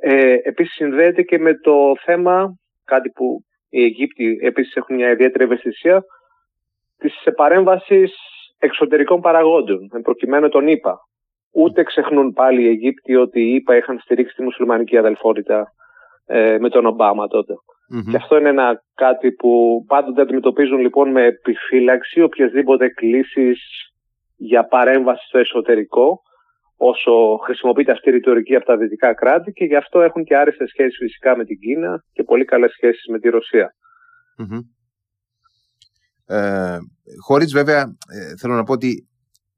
Ε, 0.00 0.36
επίσης 0.42 0.74
συνδέεται 0.74 1.22
και 1.22 1.38
με 1.38 1.54
το 1.54 1.92
θέμα, 2.04 2.58
κάτι 2.84 3.10
που 3.10 3.44
οι 3.68 3.82
Αιγύπτιοι 3.82 4.38
επίσης 4.42 4.74
έχουν 4.74 4.96
μια 4.96 5.10
ιδιαίτερη 5.10 5.44
ευαισθησία, 5.44 6.02
της 7.04 7.34
παρέμβασης 7.34 8.12
εξωτερικών 8.58 9.20
παραγόντων, 9.20 9.78
με 9.92 10.00
προκειμένου 10.00 10.48
τον 10.48 10.68
ΙΠΑ. 10.68 10.96
Ούτε 11.52 11.82
ξεχνούν 11.82 12.32
πάλι 12.32 12.62
οι 12.62 12.68
Αιγύπτιοι 12.68 13.16
ότι 13.20 13.40
οι 13.40 13.54
ΙΠΑ 13.54 13.76
είχαν 13.76 13.98
στηρίξει 13.98 14.34
τη 14.36 14.42
μουσουλμανική 14.42 14.96
αδελφότητα 14.96 15.66
ε, 16.26 16.58
με 16.58 16.68
τον 16.68 16.86
Ομπάμα 16.86 17.26
Και 18.10 18.16
αυτό 18.16 18.36
είναι 18.36 18.48
ένα 18.48 18.82
κάτι 18.94 19.32
που 19.32 19.84
πάντοτε 19.86 20.20
αντιμετωπίζουν 20.20 20.78
λοιπόν 20.78 21.10
με 21.10 21.22
επιφύλαξη 21.24 22.22
οποιασδήποτε 22.22 22.88
κλήσεις 22.88 23.58
για 24.36 24.64
παρέμβαση 24.64 25.26
στο 25.26 25.38
εσωτερικό 25.38 26.20
όσο 26.76 27.36
χρησιμοποιείται 27.44 27.92
αυτή 27.92 28.08
η 28.08 28.12
ρητορική 28.12 28.54
από 28.56 28.64
τα 28.64 28.76
δυτικά 28.76 29.14
κράτη 29.14 29.52
και 29.52 29.64
γι' 29.64 29.76
αυτό 29.76 30.00
έχουν 30.00 30.24
και 30.24 30.36
άρεστες 30.36 30.68
σχέσεις 30.68 30.96
φυσικά 30.98 31.36
με 31.36 31.44
την 31.44 31.58
Κίνα 31.58 32.02
και 32.12 32.22
πολύ 32.22 32.44
καλές 32.44 32.72
σχέσεις 32.72 33.06
με 33.10 33.18
τη 33.18 33.28
ρωσια 33.28 33.74
Ε, 36.26 36.76
χωρίς 37.24 37.52
βέβαια 37.52 37.80
ε, 38.08 38.36
θέλω 38.38 38.54
να 38.54 38.62
πω 38.62 38.72
ότι 38.72 39.08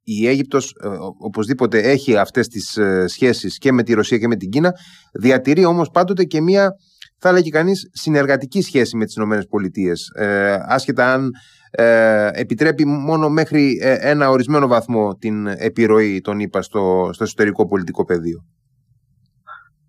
η 0.03 0.29
Αίγυπτος 0.29 0.75
ε, 0.83 0.89
οπωσδήποτε 1.19 1.79
έχει 1.79 2.17
αυτές 2.17 2.49
τις 2.49 2.77
ε, 2.77 3.05
σχέσεις 3.09 3.59
και 3.59 3.73
με 3.73 3.83
τη 3.83 3.93
Ρωσία 3.93 4.19
και 4.19 4.29
με 4.29 4.37
την 4.37 4.51
Κίνα, 4.51 4.73
διατηρεί 5.13 5.65
όμως 5.65 5.91
πάντοτε 5.91 6.25
και 6.25 6.41
μία, 6.41 6.71
θα 7.19 7.29
έλεγε 7.29 7.51
κανείς, 7.51 7.89
συνεργατική 7.93 8.63
σχέση 8.63 8.97
με 8.97 9.05
τις 9.05 9.15
Ηνωμένες 9.15 9.47
Πολιτείες, 9.47 10.09
ε, 10.15 10.59
άσχετα 10.67 11.13
αν 11.13 11.31
ε, 11.71 12.29
επιτρέπει 12.33 12.85
μόνο 12.85 13.29
μέχρι 13.29 13.79
ένα 14.01 14.31
ορισμένο 14.31 14.67
βαθμό 14.67 15.15
την 15.15 15.47
επιρροή, 15.47 16.21
τον 16.21 16.41
είπα, 16.41 16.63
στο, 16.63 17.11
στο 17.13 17.25
εσωτερικό 17.25 17.67
πολιτικό 17.67 18.05
πεδίο. 18.05 18.45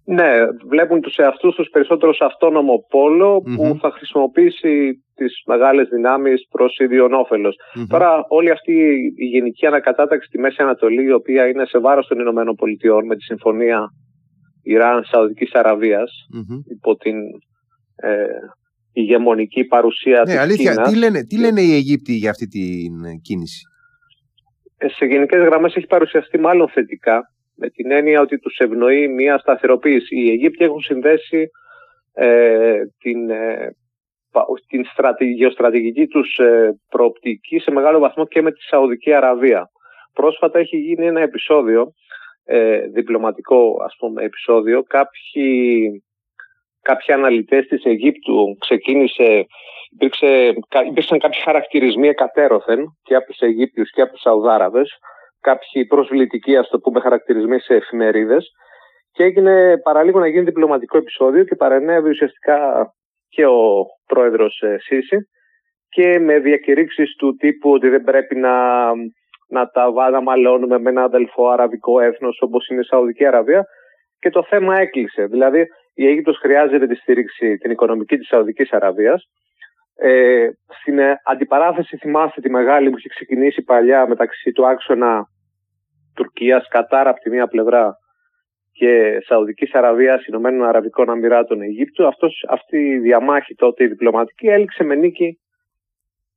Ναι, 0.09 0.31
βλέπουν 0.69 1.01
τους 1.01 1.15
εαυτούς 1.15 1.55
τους 1.55 1.69
περισσότερο 1.69 2.13
σε 2.13 2.25
αυτόνομο 2.25 2.85
που 2.89 3.77
θα 3.81 3.91
χρησιμοποιήσει 3.91 5.03
τις 5.15 5.41
μεγάλες 5.45 5.87
δυνάμεις 5.87 6.47
προς 6.49 6.77
ίδιον 6.77 7.11
Τώρα 7.87 8.25
όλη 8.27 8.51
αυτή 8.51 8.73
η 9.15 9.25
γενική 9.25 9.65
ανακατάταξη 9.65 10.27
στη 10.27 10.39
Μέση 10.39 10.61
Ανατολή 10.61 11.03
η 11.03 11.11
οποία 11.11 11.47
είναι 11.47 11.65
σε 11.65 11.79
βάρος 11.79 12.07
των 12.07 12.19
Ηνωμένων 12.19 12.55
Πολιτειών 12.55 13.05
με 13.05 13.15
τη 13.15 13.23
συμφωνία 13.23 13.87
Ιράν-Σαουδικής 14.63 15.51
υπό 16.67 16.95
την 16.95 17.15
ε, 17.95 18.25
ηγεμονική 18.91 19.63
παρουσία 19.63 20.17
ναι, 20.17 20.23
της 20.23 20.37
αλήθεια. 20.37 20.71
Κίνας. 20.71 20.91
Τι 20.91 20.97
λένε, 20.97 21.23
τι 21.23 21.39
λένε 21.39 21.61
οι 21.61 21.73
Αιγύπτιοι 21.73 22.15
για 22.19 22.29
αυτή 22.29 22.47
την 22.47 23.21
κίνηση; 23.21 23.61
Ε, 24.77 24.87
σε 24.87 25.05
γενικές 25.05 25.43
γραμμές 25.43 25.75
έχει 25.75 25.87
παρουσιαστεί 25.87 26.39
μάλλον 26.39 26.69
θετικά 26.69 27.21
με 27.57 27.69
την 27.69 27.91
έννοια 27.91 28.21
ότι 28.21 28.39
τους 28.39 28.57
ευνοεί 28.57 29.07
μια 29.07 29.37
σταθεροποίηση. 29.37 30.15
Οι 30.15 30.29
Αιγύπτιοι 30.29 30.65
έχουν 30.69 30.81
συνδέσει 30.81 31.49
ε, 32.13 32.79
την 32.99 33.29
ε, 33.29 33.75
την 35.17 35.31
γεωστρατηγική 35.31 36.07
τους 36.07 36.37
ε, 36.37 36.79
προοπτική 36.89 37.59
σε 37.59 37.71
μεγάλο 37.71 37.99
βαθμό 37.99 38.25
και 38.27 38.41
με 38.41 38.51
τη 38.51 38.61
Σαουδική 38.61 39.13
Αραβία. 39.13 39.69
Πρόσφατα 40.13 40.59
έχει 40.59 40.77
γίνει 40.77 41.05
ένα 41.05 41.21
επεισόδιο, 41.21 41.93
ε, 42.45 42.79
διπλωματικό 42.87 43.81
ας 43.83 43.95
πούμε 43.99 44.23
επεισόδιο, 44.23 44.83
κάποιοι, 44.83 46.03
κάποιοι 46.81 47.13
αναλυτές 47.13 47.67
της 47.67 47.83
Αιγύπτου 47.83 48.55
ξεκίνησε, 48.59 49.45
υπήρξε, 49.91 50.53
υπήρξαν 50.87 51.19
κάποιοι 51.19 51.41
χαρακτηρισμοί 51.41 52.07
εκατέρωθεν 52.07 52.97
και 53.03 53.15
από 53.15 53.25
τους 53.25 53.39
Αιγύπτιους 53.39 53.91
και 53.91 54.01
από 54.01 54.11
τους 54.11 54.21
Σαουδάραβες, 54.21 54.97
κάποιοι 55.41 55.85
προσβλητικοί 55.85 56.57
ας 56.57 56.69
το 56.69 56.79
πούμε 56.79 56.99
χαρακτηρισμοί 56.99 57.59
σε 57.59 57.73
εφημερίδες 57.75 58.51
και 59.11 59.23
έγινε 59.23 59.77
παραλίγο 59.83 60.19
να 60.19 60.27
γίνει 60.27 60.43
διπλωματικό 60.43 60.97
επεισόδιο 60.97 61.43
και 61.43 61.55
παρενέβη 61.55 62.09
ουσιαστικά 62.09 62.91
και 63.29 63.45
ο 63.45 63.85
πρόεδρος 64.05 64.61
ε, 64.61 64.77
Σίση 64.79 65.17
και 65.89 66.19
με 66.19 66.39
διακηρύξεις 66.39 67.15
του 67.15 67.35
τύπου 67.35 67.71
ότι 67.71 67.89
δεν 67.89 68.03
πρέπει 68.03 68.35
να, 68.35 68.87
να 69.47 69.69
τα 69.69 70.09
να 70.11 70.21
μαλώνουμε 70.21 70.79
με 70.79 70.89
ένα 70.89 71.03
αδελφό 71.03 71.47
αραβικό 71.47 71.99
έθνος 71.99 72.37
όπως 72.41 72.67
είναι 72.67 72.81
η 72.81 72.83
Σαουδική 72.83 73.25
Αραβία 73.25 73.65
και 74.19 74.29
το 74.29 74.43
θέμα 74.43 74.79
έκλεισε. 74.79 75.25
Δηλαδή 75.25 75.65
η 75.93 76.07
Αίγυπτος 76.07 76.37
χρειάζεται 76.37 76.87
τη 76.87 76.95
στήριξη 76.95 77.57
την 77.57 77.71
οικονομική 77.71 78.17
της 78.17 78.27
Σαουδικής 78.27 78.71
Αραβίας 78.71 79.29
ε, 79.99 80.49
στην 80.81 80.99
αντιπαράθεση 81.23 81.97
θυμάστε 81.97 82.41
τη 82.41 82.49
μεγάλη 82.49 82.89
που 82.89 82.97
είχε 82.97 83.09
ξεκινήσει 83.09 83.61
παλιά 83.61 84.07
μεταξύ 84.07 84.51
του 84.51 84.67
άξονα 84.67 85.29
Τουρκίας, 86.15 86.67
Κατάρα 86.67 87.09
από 87.09 87.19
τη 87.19 87.29
μία 87.29 87.47
πλευρά 87.47 87.97
και 88.71 89.17
Σαουδικής 89.25 89.73
Αραβίας, 89.73 90.25
Ηνωμένων 90.25 90.67
Αραβικών 90.67 91.09
Αμυράτων 91.09 91.61
Αιγύπτου. 91.61 92.07
Αυτός, 92.07 92.45
αυτή 92.49 92.77
η 92.77 92.99
διαμάχη 92.99 93.55
τότε 93.55 93.83
η 93.83 93.87
διπλωματική 93.87 94.47
έληξε 94.47 94.83
με 94.83 94.95
νίκη 94.95 95.39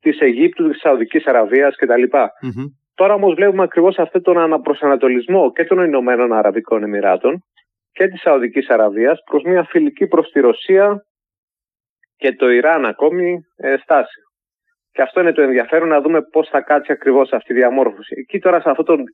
της 0.00 0.20
Αιγύπτου, 0.20 0.68
της 0.68 0.80
Σαουδικής 0.80 1.26
Αραβίας 1.26 1.76
κτλ. 1.76 2.02
Mm-hmm. 2.02 2.66
Τώρα 2.94 3.14
όμως 3.14 3.34
βλέπουμε 3.34 3.62
ακριβώς 3.62 3.98
αυτόν 3.98 4.22
τον 4.22 4.38
αναπροσανατολισμό 4.38 5.52
και 5.52 5.64
των 5.64 5.84
Ηνωμένων 5.84 6.32
Αραβικών 6.32 6.82
Εμμυράτων 6.82 7.44
και 7.92 8.08
της 8.08 8.20
Σαουδικής 8.20 8.68
Αραβίας 8.68 9.22
προς 9.30 9.42
μια 9.42 9.64
φιλική 9.64 10.06
προς 10.06 10.30
τη 10.30 10.40
Ρωσία 10.40 11.04
και 12.20 12.32
το 12.32 12.50
Ιράν 12.50 12.84
ακόμη 12.84 13.46
ε, 13.56 13.76
στάση. 13.82 14.20
Και 14.92 15.02
αυτό 15.02 15.20
είναι 15.20 15.32
το 15.32 15.42
ενδιαφέρον 15.42 15.88
να 15.88 16.00
δούμε 16.00 16.22
πώς 16.22 16.48
θα 16.48 16.60
κάτσει 16.60 16.92
ακριβώς 16.92 17.32
αυτή 17.32 17.52
η 17.52 17.56
διαμόρφωση. 17.56 18.14
Εκεί 18.18 18.38
τώρα 18.38 18.60
σε 18.60 18.70
αυτόν 18.70 18.84
τον 18.84 19.04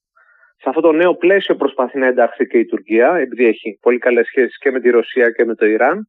σε 0.59 0.69
αυτό 0.69 0.81
το 0.81 0.92
νέο 0.92 1.14
πλαίσιο 1.14 1.57
προσπαθεί 1.57 1.99
να 1.99 2.07
ενταχθεί 2.07 2.47
και 2.47 2.59
η 2.59 2.66
Τουρκία, 2.66 3.14
επειδή 3.14 3.47
έχει 3.47 3.79
πολύ 3.83 3.99
καλές 3.99 4.27
σχέσεις 4.27 4.59
και 4.59 4.71
με 4.71 4.81
τη 4.81 4.90
Ρωσία 4.90 5.31
και 5.31 5.45
με 5.45 5.55
το 5.55 5.66
Ιράν. 5.66 6.07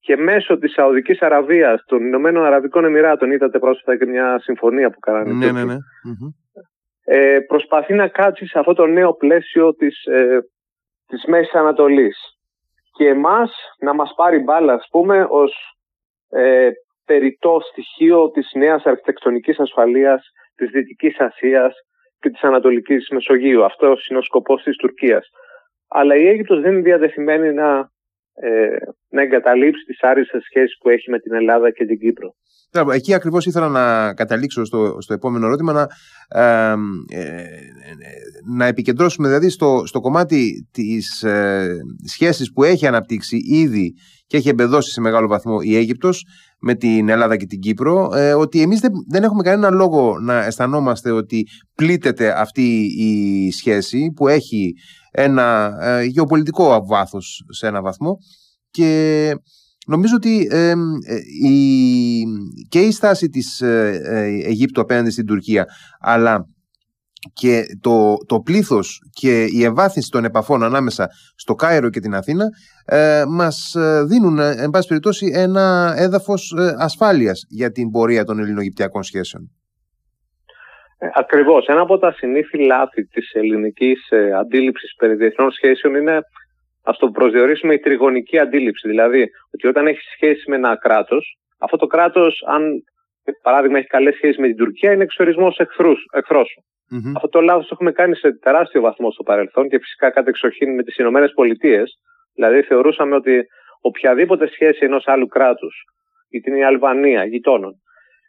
Και 0.00 0.16
μέσω 0.16 0.58
της 0.58 0.72
Σαουδικής 0.72 1.20
Αραβίας, 1.20 1.84
των 1.86 2.06
Ηνωμένων 2.06 2.44
Αραβικών 2.44 2.84
Εμμυράτων, 2.84 3.32
είδατε 3.32 3.58
πρόσφατα 3.58 3.98
και 3.98 4.06
μια 4.06 4.38
συμφωνία 4.42 4.90
που 4.90 4.98
κάνανε. 4.98 5.32
Ναι, 5.32 5.52
ναι, 5.52 5.64
ναι. 5.64 5.76
Ε, 7.04 7.40
προσπαθεί 7.40 7.94
να 7.94 8.08
κάτσει 8.08 8.46
σε 8.46 8.58
αυτό 8.58 8.74
το 8.74 8.86
νέο 8.86 9.14
πλαίσιο 9.14 9.74
της 9.74 10.04
ε, 10.04 10.38
της 11.12 11.24
Μέσης 11.24 11.54
Ανατολής 11.54 12.16
και 12.92 13.08
εμάς 13.08 13.50
να 13.78 13.94
μας 13.94 14.12
πάρει 14.16 14.38
μπάλα 14.38 14.72
ας 14.72 14.88
πούμε 14.90 15.26
ως 15.30 15.76
ε, 16.32 16.70
περιττό 17.04 17.58
στοιχείο 17.70 18.30
της 18.30 18.50
νέας 18.54 18.84
αρχιτεκτονικής 18.84 19.58
ασφαλείας 19.58 20.22
της 20.54 20.70
Δυτικής 20.70 21.18
Ασίας 21.18 21.74
και 22.20 22.30
της 22.30 22.42
Ανατολικής 22.42 23.08
Μεσογείου. 23.10 23.64
Αυτός 23.64 24.06
είναι 24.06 24.18
ο 24.18 24.22
σκοπός 24.22 24.62
της 24.62 24.76
Τουρκίας. 24.76 25.28
Αλλά 25.88 26.16
η 26.16 26.26
Αίγυπτος 26.28 26.60
δεν 26.60 26.72
είναι 26.72 26.82
διαδεθειμένη 26.82 27.52
να, 27.52 27.90
ε, 28.34 28.76
να 29.08 29.22
εγκαταλείψει 29.22 29.84
τις 29.84 30.02
άριστες 30.02 30.42
σχέσεις 30.44 30.76
που 30.80 30.88
έχει 30.88 31.10
με 31.10 31.18
την 31.18 31.34
Ελλάδα 31.34 31.70
και 31.70 31.84
την 31.84 31.98
Κύπρο. 31.98 32.34
Εκεί 32.92 33.14
ακριβώς 33.14 33.46
ήθελα 33.46 33.68
να 33.68 34.14
καταλήξω 34.14 34.64
στο, 34.64 34.96
στο 35.00 35.14
επόμενο 35.14 35.46
ερώτημα 35.46 35.72
να, 35.72 35.86
ε, 36.40 36.74
να 38.56 38.66
επικεντρώσουμε 38.66 39.28
δηλαδή 39.28 39.48
στο, 39.48 39.82
στο 39.86 40.00
κομμάτι 40.00 40.68
της 40.72 41.22
ε, 41.22 41.76
σχέσης 42.04 42.52
που 42.52 42.62
έχει 42.62 42.86
αναπτύξει 42.86 43.36
ήδη 43.36 43.94
και 44.32 44.38
έχει 44.38 44.48
εμπεδώσει 44.48 44.90
σε 44.90 45.00
μεγάλο 45.00 45.26
βαθμό 45.28 45.56
η 45.60 45.76
Αίγυπτος 45.76 46.26
με 46.60 46.74
την 46.74 47.08
Ελλάδα 47.08 47.36
και 47.36 47.46
την 47.46 47.60
Κύπρο 47.60 48.10
ε, 48.14 48.34
ότι 48.34 48.60
εμείς 48.60 48.80
δεν, 48.80 48.90
δεν 49.08 49.22
έχουμε 49.22 49.42
κανένα 49.42 49.70
λόγο 49.70 50.18
να 50.18 50.44
αισθανόμαστε 50.44 51.10
ότι 51.10 51.46
πλήττεται 51.74 52.40
αυτή 52.40 52.84
η 52.98 53.50
σχέση 53.50 54.12
που 54.16 54.28
έχει 54.28 54.72
ένα 55.10 55.76
ε, 55.80 56.04
γεωπολιτικό 56.04 56.84
βάθος 56.86 57.44
σε 57.48 57.66
ένα 57.66 57.82
βαθμό. 57.82 58.16
Και 58.70 59.32
νομίζω 59.86 60.14
ότι 60.16 60.48
ε, 60.50 60.74
η, 61.48 62.24
και 62.68 62.80
η 62.80 62.90
στάση 62.90 63.28
της 63.28 63.60
Αιγύπτου 64.44 64.80
απέναντι 64.80 65.10
στην 65.10 65.26
Τουρκία 65.26 65.66
αλλά 66.00 66.46
και 67.32 67.62
το, 67.80 68.16
το 68.26 68.40
πλήθος 68.40 68.98
και 69.12 69.44
η 69.44 69.64
ευάθυνση 69.64 70.10
των 70.10 70.24
επαφών 70.24 70.62
ανάμεσα 70.62 71.08
στο 71.36 71.54
Κάιρο 71.54 71.90
και 71.90 72.00
την 72.00 72.14
Αθήνα 72.14 72.44
ε, 72.86 73.22
μας 73.28 73.74
ε, 73.74 74.04
δίνουν 74.04 74.38
ε, 74.38 74.54
εν 74.58 74.70
πάση 74.70 74.88
περιπτώσει 74.88 75.30
ένα 75.34 75.94
έδαφος 75.96 76.54
ε, 76.58 76.74
ασφάλειας 76.78 77.46
για 77.48 77.70
την 77.70 77.90
πορεία 77.90 78.24
των 78.24 78.38
ελληνογυπτιακών 78.38 79.02
σχέσεων. 79.02 79.50
Ε, 80.98 81.08
ακριβώς. 81.14 81.66
Ένα 81.66 81.80
από 81.80 81.98
τα 81.98 82.12
συνήθη 82.12 82.58
λάθη 82.58 83.06
της 83.06 83.32
ελληνικής 83.32 84.10
ε, 84.10 84.32
αντίληψης 84.32 84.94
περί 84.98 85.14
διεθνών 85.14 85.50
σχέσεων 85.50 85.94
είναι 85.94 86.20
ας 86.82 86.98
το 86.98 87.10
προσδιορίσουμε 87.10 87.74
η 87.74 87.78
τριγωνική 87.78 88.38
αντίληψη. 88.38 88.88
Δηλαδή 88.88 89.26
ότι 89.54 89.66
όταν 89.66 89.86
έχεις 89.86 90.04
σχέση 90.14 90.50
με 90.50 90.56
ένα 90.56 90.76
κράτος, 90.76 91.38
αυτό 91.58 91.76
το 91.76 91.86
κράτος 91.86 92.42
αν 92.46 92.62
παράδειγμα 93.42 93.78
έχεις 93.78 93.90
καλές 93.90 94.14
σχέσεις 94.14 94.38
με 94.38 94.46
την 94.46 94.56
Τουρκία 94.56 94.92
είναι 94.92 95.02
εξορισμός 95.02 95.58
εχθρός 96.12 96.48
σου. 96.48 96.60
Mm-hmm. 96.92 97.12
Αυτό 97.16 97.28
το 97.28 97.40
λάθος 97.40 97.62
το 97.62 97.70
έχουμε 97.72 97.92
κάνει 97.92 98.16
σε 98.16 98.32
τεράστιο 98.32 98.80
βαθμό 98.80 99.10
στο 99.10 99.22
παρελθόν 99.22 99.68
και 99.68 99.78
φυσικά 99.78 100.10
κάτι 100.10 100.28
εξοχήν 100.28 100.74
με 100.74 100.82
τις 100.82 100.96
Ηνωμένες 100.96 101.32
Πολιτείες. 101.34 101.94
Δηλαδή 102.34 102.62
θεωρούσαμε 102.62 103.14
ότι 103.14 103.44
οποιαδήποτε 103.80 104.48
σχέση 104.48 104.84
ενός 104.84 105.06
άλλου 105.06 105.26
κράτους, 105.26 105.74
είτε 106.30 106.50
είναι 106.50 106.58
η 106.58 106.64
Αλβανία, 106.64 107.24
γειτόνων, 107.24 107.72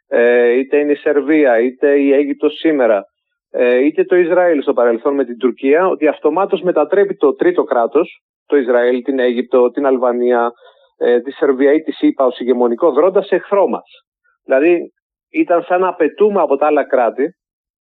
ε, 0.08 0.50
είτε 0.50 0.78
είναι 0.78 0.92
η 0.92 0.96
Σερβία, 0.96 1.58
είτε 1.58 1.98
η 1.98 2.12
Αίγυπτος 2.12 2.54
σήμερα, 2.58 3.02
ε, 3.50 3.84
είτε 3.84 4.04
το 4.04 4.16
Ισραήλ 4.16 4.62
στο 4.62 4.72
παρελθόν 4.72 5.14
με 5.14 5.24
την 5.24 5.38
Τουρκία, 5.38 5.88
ότι 5.88 6.06
αυτομάτως 6.06 6.60
μετατρέπει 6.60 7.16
το 7.16 7.34
τρίτο 7.34 7.64
κράτος, 7.64 8.22
το 8.46 8.56
Ισραήλ, 8.56 9.02
την 9.02 9.18
Αίγυπτο, 9.18 9.70
την 9.70 9.86
Αλβανία, 9.86 10.50
ε, 10.98 11.20
τη 11.20 11.30
Σερβία 11.30 11.72
ή 11.72 11.82
τη 11.82 11.92
ΣΥΠΑ 11.92 12.24
ως 12.24 12.38
ηγεμονικό 12.38 12.92
δρόντα 12.92 13.22
σε 13.22 13.34
εχθρό 13.34 13.68
μας. 13.68 14.04
Δηλαδή 14.44 14.92
ήταν 15.30 15.62
σαν 15.62 15.80
να 15.80 15.88
απαιτούμε 15.88 16.40
από 16.40 16.56
τα 16.56 16.66
άλλα 16.66 16.84
κράτη 16.84 17.36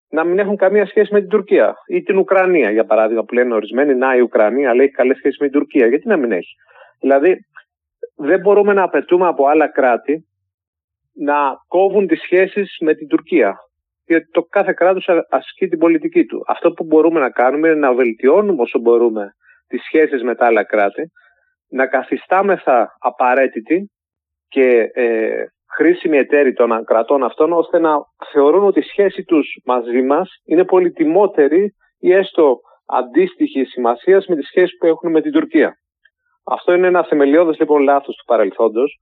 να 0.10 0.24
μην 0.24 0.40
έχουν 0.40 0.56
καμία 0.56 0.86
σχέση 0.86 1.14
με 1.14 1.20
την 1.20 1.30
Τουρκία 1.30 1.76
ή 1.88 2.02
την 2.02 2.18
Ουκρανία, 2.18 2.72
για 2.72 2.86
παράδειγμα, 2.86 3.24
που 3.24 3.34
λένε 3.34 3.54
ορισμένοι. 3.54 3.96
Να, 3.96 4.16
η 4.16 4.20
Ουκρανία 4.20 4.70
αλλά 4.70 4.84
έχει 4.84 4.92
καλές 4.92 5.18
σχέσεις 5.18 5.40
με 5.40 5.50
την 5.50 5.60
Τουρκία. 5.60 5.88
Γιατί 5.88 6.08
να 6.08 6.18
μην 6.18 6.32
έχει; 6.32 6.56
Δηλαδή, 7.00 7.38
δεν 8.16 8.40
μπορούμε 8.40 8.74
να 8.74 8.84
απαιτούμε 8.84 9.28
από 9.28 9.48
άλλα 9.48 9.68
κράτη 9.68 10.28
να 11.14 11.36
κόβουν 11.68 12.08
τις 12.08 12.22
σχέσεις 12.22 12.76
με 12.80 12.94
την 12.94 13.08
Τουρκία. 13.08 13.58
Γιατί 14.06 14.30
το 14.32 14.44
κάθε 14.44 14.74
κράτος 14.74 15.10
ασκεί 15.30 15.68
την 15.68 15.80
πολιτική 15.80 16.26
του. 16.26 16.44
Αυτό 16.48 16.72
που 16.72 16.84
μπορούμε 16.84 17.20
να 17.20 17.30
κάνουμε 17.30 17.68
είναι 17.68 17.78
να 17.78 17.94
βελτιώνουμε 17.94 18.62
όσο 18.62 18.80
μπορούμε 18.80 19.34
τις 19.68 19.84
σχέσεις 19.84 20.24
με 20.24 20.36
τα 20.36 20.46
άλλα 20.46 20.64
κράτη, 20.64 21.12
να 21.70 21.88
καθιστάμεθα 21.88 22.98
απαραίτητοι 23.00 23.92
και 24.48 24.92
ε, 24.94 25.44
χρήσιμοι 25.76 26.18
εταίροι 26.18 26.54
των 26.54 26.84
κρατών 26.86 27.24
αυτών 27.24 27.54
ώστε 27.54 27.80
να 27.80 27.92
θεωρούν 28.32 28.64
ότι 28.64 28.80
η 28.80 28.84
σχέση 28.84 29.24
τους 29.24 29.62
μαζί 29.66 30.02
μας 30.02 30.30
είναι 30.46 30.66
πολυτιμότερη 30.66 31.74
ή 32.00 32.14
έστω 32.14 32.60
αντίστοιχη 32.86 33.64
σημασίας 33.64 34.26
με 34.26 34.36
τις 34.36 34.48
σχέσεις 34.48 34.78
που 34.78 34.86
έχουν 34.88 35.12
με 35.12 35.22
την 35.22 35.32
Τουρκία. 35.32 35.78
Αυτό 36.46 36.74
είναι 36.74 36.88
ένα 36.88 37.04
θεμελιώδες 37.04 37.60
λοιπόν 37.60 37.82
λάθος 37.82 38.16
του 38.16 38.26
παρελθόντος 38.26 39.00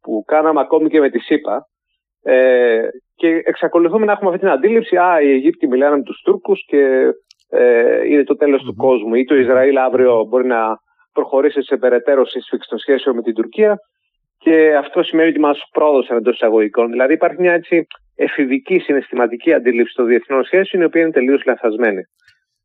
που 0.00 0.24
κάναμε 0.26 0.60
ακόμη 0.60 0.88
και 0.88 1.00
με 1.00 1.10
τη 1.10 1.18
ΣΥΠΑ 1.18 1.66
ε, 2.22 2.88
και 3.14 3.42
εξακολουθούμε 3.44 4.04
να 4.04 4.12
έχουμε 4.12 4.28
αυτή 4.28 4.40
την 4.40 4.50
αντίληψη 4.50 4.96
«Α, 4.96 5.20
οι 5.22 5.30
Αιγύπτιοι 5.30 5.68
μιλάνε 5.72 5.96
με 5.96 6.02
τους 6.02 6.20
Τούρκους 6.24 6.64
και 6.66 7.12
ε, 7.48 8.06
είναι 8.08 8.24
το 8.24 8.36
τελος 8.36 8.62
του 8.62 8.74
κόσμου» 8.74 9.14
ή 9.14 9.24
το 9.24 9.34
Ισραήλ 9.34 9.76
αύριο 9.76 10.24
μπορεί 10.28 10.46
να 10.46 10.76
προχωρήσει 11.12 11.62
σε 11.62 11.76
περαιτέρω 11.76 12.26
σύσφυξη 12.26 12.68
των 12.68 12.78
σχέσεων 12.78 13.16
με 13.16 13.22
την 13.22 13.34
Τουρκία 13.34 13.78
και 14.42 14.76
αυτό 14.76 15.02
σημαίνει 15.02 15.28
ότι 15.28 15.40
μας 15.40 15.58
πρόδωσαν 15.72 16.16
εντός 16.16 16.34
εισαγωγικών. 16.34 16.90
Δηλαδή 16.90 17.12
υπάρχει 17.12 17.40
μια 17.40 17.52
έτσι 17.52 17.86
εφηβική 18.14 18.78
συναισθηματική 18.78 19.52
αντίληψη 19.52 19.94
των 19.94 20.06
διεθνών 20.06 20.44
σχέσεων, 20.44 20.82
η 20.82 20.86
οποία 20.86 21.00
είναι 21.00 21.10
τελείως 21.10 21.42
λαθασμένη. 21.46 22.02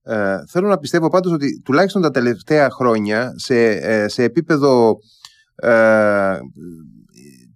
Ε, 0.04 0.38
θέλω 0.52 0.68
να 0.68 0.78
πιστεύω 0.78 1.10
πάντως 1.10 1.32
ότι 1.32 1.62
τουλάχιστον 1.66 2.02
τα 2.02 2.12
τελευταία 2.12 2.70
χρόνια 2.70 3.32
σε, 3.36 3.56
ε, 3.66 4.08
σε 4.08 4.24
επίπεδο 4.24 4.96
ε, 5.56 6.38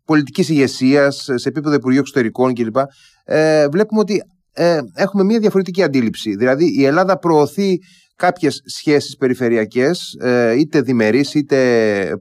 πολιτικής 0.05 0.49
ηγεσίας, 0.49 1.29
σε 1.35 1.49
επίπεδο 1.49 1.75
Υπουργείου 1.75 1.99
Εξωτερικών 1.99 2.53
κλπ. 2.53 2.77
Ε, 3.25 3.67
βλέπουμε 3.67 3.99
ότι 3.99 4.21
ε, 4.53 4.79
έχουμε 4.95 5.23
μια 5.23 5.39
διαφορετική 5.39 5.83
αντίληψη. 5.83 6.35
Δηλαδή 6.35 6.65
η 6.79 6.85
Ελλάδα 6.85 7.17
προωθεί 7.17 7.77
κάποιες 8.15 8.61
σχέσεις 8.65 9.15
περιφερειακές, 9.15 10.17
ε, 10.21 10.59
είτε 10.59 10.81
διμερείς 10.81 11.33
είτε 11.33 11.57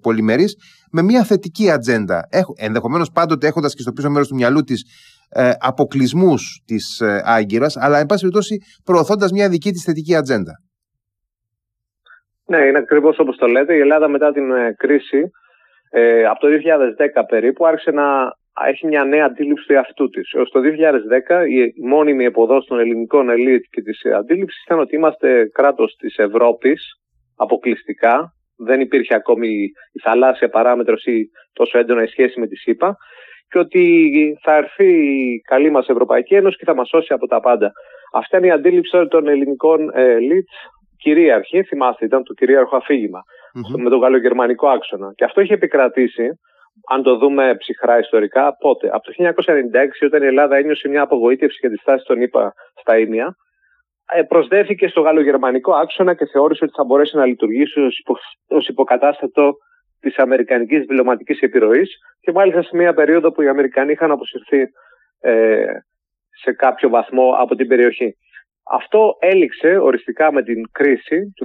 πολυμερείς, 0.02 0.54
με 0.92 1.02
μια 1.02 1.24
θετική 1.24 1.70
ατζέντα. 1.70 2.28
Ενδεχομένως 2.56 3.10
πάντοτε 3.10 3.46
έχοντας 3.46 3.74
και 3.74 3.82
στο 3.82 3.92
πίσω 3.92 4.10
μέρος 4.10 4.28
του 4.28 4.34
μυαλού 4.34 4.62
της 4.62 4.84
ε, 5.30 5.50
αποκλεισμούς 5.60 6.62
της 6.66 7.00
ε, 7.00 7.22
Άγκυρας, 7.24 7.76
αλλά 7.76 7.98
εν 7.98 8.06
πάση 8.06 8.20
περιπτώσει 8.20 8.58
προωθώντας 8.84 9.32
μια 9.32 9.48
δική 9.48 9.70
της 9.70 9.84
θετική 9.84 10.14
ατζέντα. 10.14 10.52
Ναι, 12.46 12.58
είναι 12.58 12.78
ακριβώς 12.78 13.18
όπως 13.18 13.36
το 13.36 13.46
λέτε. 13.46 13.74
Η 13.74 13.78
Ελλάδα 13.78 14.08
μετά 14.08 14.32
την 14.32 14.50
ε, 14.52 14.74
κρίση 14.76 15.30
ε, 15.90 16.24
από 16.24 16.40
το 16.40 16.48
2010 17.20 17.22
περίπου 17.28 17.66
άρχισε 17.66 17.90
να 17.90 18.32
έχει 18.68 18.86
μια 18.86 19.04
νέα 19.04 19.24
αντίληψη 19.24 19.66
του 19.66 19.72
εαυτού 19.72 20.08
της. 20.08 20.32
Έως 20.32 20.50
το 20.50 20.60
2010 20.60 21.48
η 21.48 21.86
μόνιμη 21.86 22.24
εποδός 22.24 22.66
των 22.66 22.78
ελληνικών 22.78 23.30
ελίτ 23.30 23.64
και 23.70 23.82
της 23.82 24.04
αντίληψης 24.04 24.62
ήταν 24.62 24.78
ότι 24.78 24.96
είμαστε 24.96 25.48
κράτος 25.52 25.96
της 25.98 26.16
Ευρώπης 26.16 27.00
αποκλειστικά. 27.36 28.34
Δεν 28.66 28.80
υπήρχε 28.80 29.14
ακόμη 29.14 29.48
η 29.92 30.00
θαλάσσια 30.02 30.48
παράμετρο 30.48 30.94
ή 31.04 31.30
τόσο 31.52 31.78
έντονα 31.78 32.02
η 32.02 32.06
σχέση 32.06 32.40
με 32.40 32.46
τη 32.46 32.56
ΣΥΠΑ 32.56 32.96
και 33.48 33.58
ότι 33.58 33.84
θα 34.42 34.54
έρθει 34.54 34.84
η 34.84 35.40
καλή 35.40 35.70
μας 35.70 35.88
Ευρωπαϊκή 35.88 36.34
Ένωση 36.34 36.56
και 36.56 36.64
θα 36.64 36.74
μας 36.74 36.88
σώσει 36.88 37.12
από 37.12 37.26
τα 37.26 37.40
πάντα. 37.40 37.72
Αυτή 38.12 38.36
είναι 38.36 38.46
η 38.46 38.50
αντίληψη 38.50 39.06
των 39.08 39.28
ελληνικών 39.28 39.90
ελίτ 39.94 40.48
κυρίαρχη, 40.96 41.62
θυμάστε, 41.62 42.04
ήταν 42.04 42.24
το 42.24 42.34
κυρίαρχο 42.34 42.82
με 43.76 43.90
τον 43.90 44.00
γαλλογερμανικό 44.00 44.68
άξονα. 44.68 45.12
Και 45.14 45.24
αυτό 45.24 45.40
είχε 45.40 45.54
επικρατήσει, 45.54 46.28
αν 46.88 47.02
το 47.02 47.16
δούμε 47.16 47.54
ψυχρά 47.58 47.98
ιστορικά, 47.98 48.56
πότε; 48.56 48.88
Από 48.92 49.04
το 49.04 49.12
1996, 49.12 50.06
όταν 50.06 50.22
η 50.22 50.26
Ελλάδα 50.26 50.56
ένιωσε 50.56 50.88
μια 50.88 51.02
απογοήτευση 51.02 51.58
για 51.60 51.70
τη 51.70 51.76
στάση 51.76 52.04
των 52.04 52.20
ΗΠΑ 52.20 52.52
στα 52.80 52.98
Ήμια, 52.98 53.26
ε, 53.26 53.49
προσδέθηκε 54.28 54.88
στο 54.88 55.00
γαλλογερμανικό 55.00 55.72
άξονα 55.72 56.14
και 56.14 56.26
θεώρησε 56.26 56.64
ότι 56.64 56.72
θα 56.76 56.84
μπορέσει 56.84 57.16
να 57.16 57.26
λειτουργήσει 57.26 57.80
ως, 57.80 57.98
υπο, 57.98 58.16
ως 58.48 58.68
υποκατάστατο 58.68 59.52
της 60.00 60.16
αμερικανικής 60.16 60.80
διπλωματικής 60.80 61.40
επιρροής 61.40 61.98
και 62.20 62.32
μάλιστα 62.32 62.62
σε 62.62 62.76
μια 62.76 62.94
περίοδο 62.94 63.32
που 63.32 63.42
οι 63.42 63.48
Αμερικανοί 63.48 63.92
είχαν 63.92 64.10
αποσυρθεί 64.10 64.66
ε, 65.20 65.64
σε 66.42 66.52
κάποιο 66.52 66.88
βαθμό 66.88 67.34
από 67.38 67.54
την 67.54 67.68
περιοχή. 67.68 68.16
Αυτό 68.72 69.16
έληξε 69.20 69.76
οριστικά 69.76 70.32
με 70.32 70.42
την 70.42 70.70
κρίση 70.72 71.32
του 71.36 71.44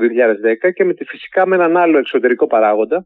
2010 0.66 0.72
και 0.74 0.84
με 0.84 0.94
τη, 0.94 1.06
φυσικά 1.06 1.48
με 1.48 1.56
έναν 1.56 1.78
άλλο 1.78 1.98
εξωτερικό 1.98 2.48
παράγοντα, 2.48 3.06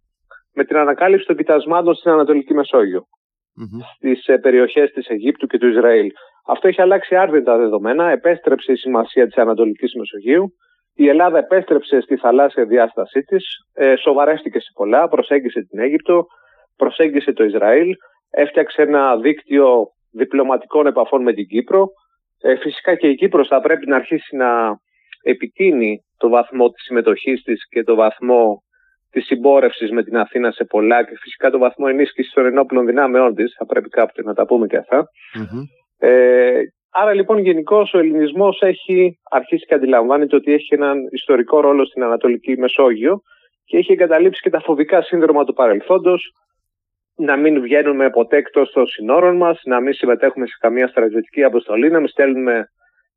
με 0.54 0.64
την 0.66 0.78
ανακάλυψη 0.78 1.26
των 1.26 1.36
κοιτασμάτων 1.36 1.96
στην 1.96 2.12
Ανατολική 2.12 2.54
Μεσόγειο, 2.54 3.00
mm-hmm. 3.00 3.82
στις 3.96 4.28
ε, 4.28 4.38
περιοχές 4.38 4.92
της 4.92 5.08
Αιγύπτου 5.08 5.48
και 5.48 5.58
του 5.58 5.68
Ισραήλ. 5.68 6.12
Αυτό 6.52 6.68
έχει 6.68 6.82
αλλάξει 6.82 7.16
άρδιντα 7.16 7.58
δεδομένα, 7.58 8.10
επέστρεψε 8.10 8.72
η 8.72 8.76
σημασία 8.76 9.26
της 9.26 9.38
Ανατολικής 9.38 9.94
Μεσογείου, 9.94 10.54
η 10.96 11.08
Ελλάδα 11.08 11.38
επέστρεψε 11.38 12.02
στη 12.02 12.16
θαλάσσια 12.16 12.66
διάστασή 12.66 13.22
της, 13.22 13.46
ε, 13.74 13.96
σοβαρεύτηκε 13.96 14.60
σε 14.60 14.72
πολλά, 14.74 15.08
προσέγγισε 15.08 15.62
την 15.62 15.80
Αίγυπτο, 15.80 16.26
προσέγγισε 16.76 17.34
το 17.34 17.44
Ισραήλ, 17.44 17.96
έφτιαξε 18.30 18.82
ένα 18.82 19.18
δίκτυο 19.18 19.88
διπλωματικών 20.12 20.88
επαφών 20.88 21.22
με 21.22 21.34
την 21.34 21.48
Κύπρο, 21.48 21.88
ε, 22.42 22.56
φυσικά 22.56 22.96
και 22.96 23.08
η 23.08 23.16
Κύπρος 23.16 23.48
θα 23.48 23.62
πρέπει 23.62 23.88
να 23.88 23.96
αρχίσει 23.96 24.36
να 24.36 24.80
επιτείνει 25.24 26.04
το 26.18 26.30
βαθμό 26.30 26.70
της 26.70 26.84
συμμετοχής 26.84 27.44
της 27.44 27.68
και 27.70 27.84
το 27.84 27.96
βαθμό 27.96 28.64
της 29.12 29.26
συμπόρευσης 29.26 29.92
με 29.92 30.04
την 30.04 30.18
Αθήνα 30.18 30.52
σε 30.52 30.64
πολλά 30.64 31.04
και 31.04 31.18
φυσικά 31.22 31.50
το 31.50 31.58
βαθμό 31.58 31.86
ενίσχυσης 31.90 32.34
των 32.34 32.46
ενόπλων 32.46 32.86
δυνάμεών 32.86 33.36
της, 33.36 33.56
θα 33.58 33.66
πρέπει 33.66 33.90
κάποτε 33.90 34.24
να 34.24 34.34
τα 34.34 34.46
πούμε 34.46 34.68
και 34.68 34.78
αυτα 34.78 35.10
Ε, 36.00 36.62
άρα 36.92 37.14
λοιπόν 37.14 37.38
γενικώς 37.38 37.94
ο 37.94 38.00
ελληνισμός 38.00 38.62
έχει 38.62 39.20
αρχίσει 39.30 39.66
και 39.66 39.74
αντιλαμβάνεται 39.74 40.36
ότι 40.36 40.54
έχει 40.54 40.74
έναν 40.74 40.98
ιστορικό 41.12 41.60
ρόλο 41.60 41.86
στην 41.86 42.04
Ανατολική 42.04 42.58
Μεσόγειο 42.58 43.22
και 43.66 43.78
έχει 43.78 43.92
εγκαταλείψει 43.92 44.42
και 44.42 44.50
τα 44.50 44.62
φοβικά 44.62 45.02
σύνδρομα 45.02 45.44
του 45.44 45.54
παρελθόντος, 45.54 46.32
να 47.16 47.36
μην 47.38 47.62
βγαίνουμε 47.62 48.10
ποτέ 48.10 48.38
εκτό 48.38 48.72
των 48.72 48.88
συνόρων 48.88 49.36
μας, 49.36 49.62
να 49.64 49.80
μην 49.80 49.94
συμμετέχουμε 49.94 50.46
σε 50.46 50.56
καμία 50.60 50.88
στρατιωτική 50.88 51.44
αποστολή, 51.44 51.90
να 51.90 52.00
μην 52.00 52.08
στέλνουμε 52.08 52.70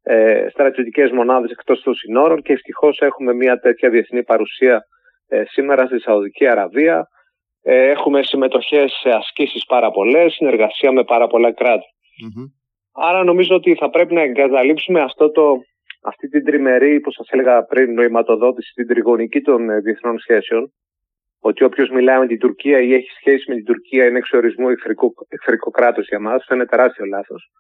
ε, 0.03 0.47
στρατιωτικές 0.51 1.11
μονάδες 1.11 1.51
εκτός 1.51 1.83
των 1.83 1.95
συνόρων 1.95 2.43
και 2.43 2.53
ευτυχώς 2.53 2.99
έχουμε 2.99 3.35
μια 3.35 3.59
τέτοια 3.59 3.91
διεθνή 3.91 4.25
παρουσία 4.25 4.83
ε, 5.29 5.43
σήμερα 5.47 5.87
στη 5.87 6.01
Σαουδική 6.01 6.47
Αραβία. 6.47 7.09
Ε, 7.63 7.91
έχουμε 7.91 8.23
συμμετοχές 8.23 8.93
σε 9.01 9.11
ασκήσεις 9.11 9.65
πάρα 9.65 9.91
πολλές, 9.91 10.33
συνεργασία 10.33 10.93
με 10.93 11.05
πάρα 11.05 11.27
πολλά 11.27 11.55
Άρα 12.93 13.25
νομίζω 13.25 13.55
ότι 13.55 13.75
θα 13.75 13.91
πρέπει 13.91 14.15
να 14.15 14.21
εγκαταλείψουμε 14.21 15.01
αυτό 15.01 15.31
το, 15.31 15.63
αυτή 16.03 16.29
την 16.29 16.45
τριμερή, 16.45 17.01
που 17.01 17.11
σας 17.11 17.29
έλεγα 17.31 17.65
πριν, 17.65 17.95
νοηματοδότηση, 17.95 18.73
την 18.75 18.87
τριγωνική 18.87 19.41
των 19.41 19.71
ε, 19.71 19.81
διεθνών 19.81 20.19
σχέσεων, 20.19 20.73
ότι 21.41 21.65
όποιος 21.65 21.91
μιλάει 21.91 22.19
με 22.19 22.27
την 22.27 22.39
Τουρκία 22.39 22.81
ή 22.81 22.95
έχει 22.95 23.11
σχέση 23.11 23.45
με 23.49 23.55
την 23.55 23.65
Τουρκία 23.65 24.07
είναι 24.07 24.19
εξορισμού 24.19 24.69
εχθρικό, 24.69 25.13
εχθρικό 25.29 25.71
κράτο 25.71 26.01
για 26.01 26.21
μας. 26.21 26.35
Αυτό 26.35 26.55
είναι 26.55 26.67
τεράστιο 26.67 27.05
λάθος. 27.05 27.51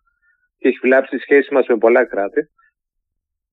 Και 0.59 0.69
έχει 0.69 0.79
βλάψει 0.83 1.17
τη 1.17 1.23
σχέση 1.23 1.55
μας 1.55 1.67
με 1.67 1.77
πολλά 1.77 2.05
κράτη. 2.05 2.49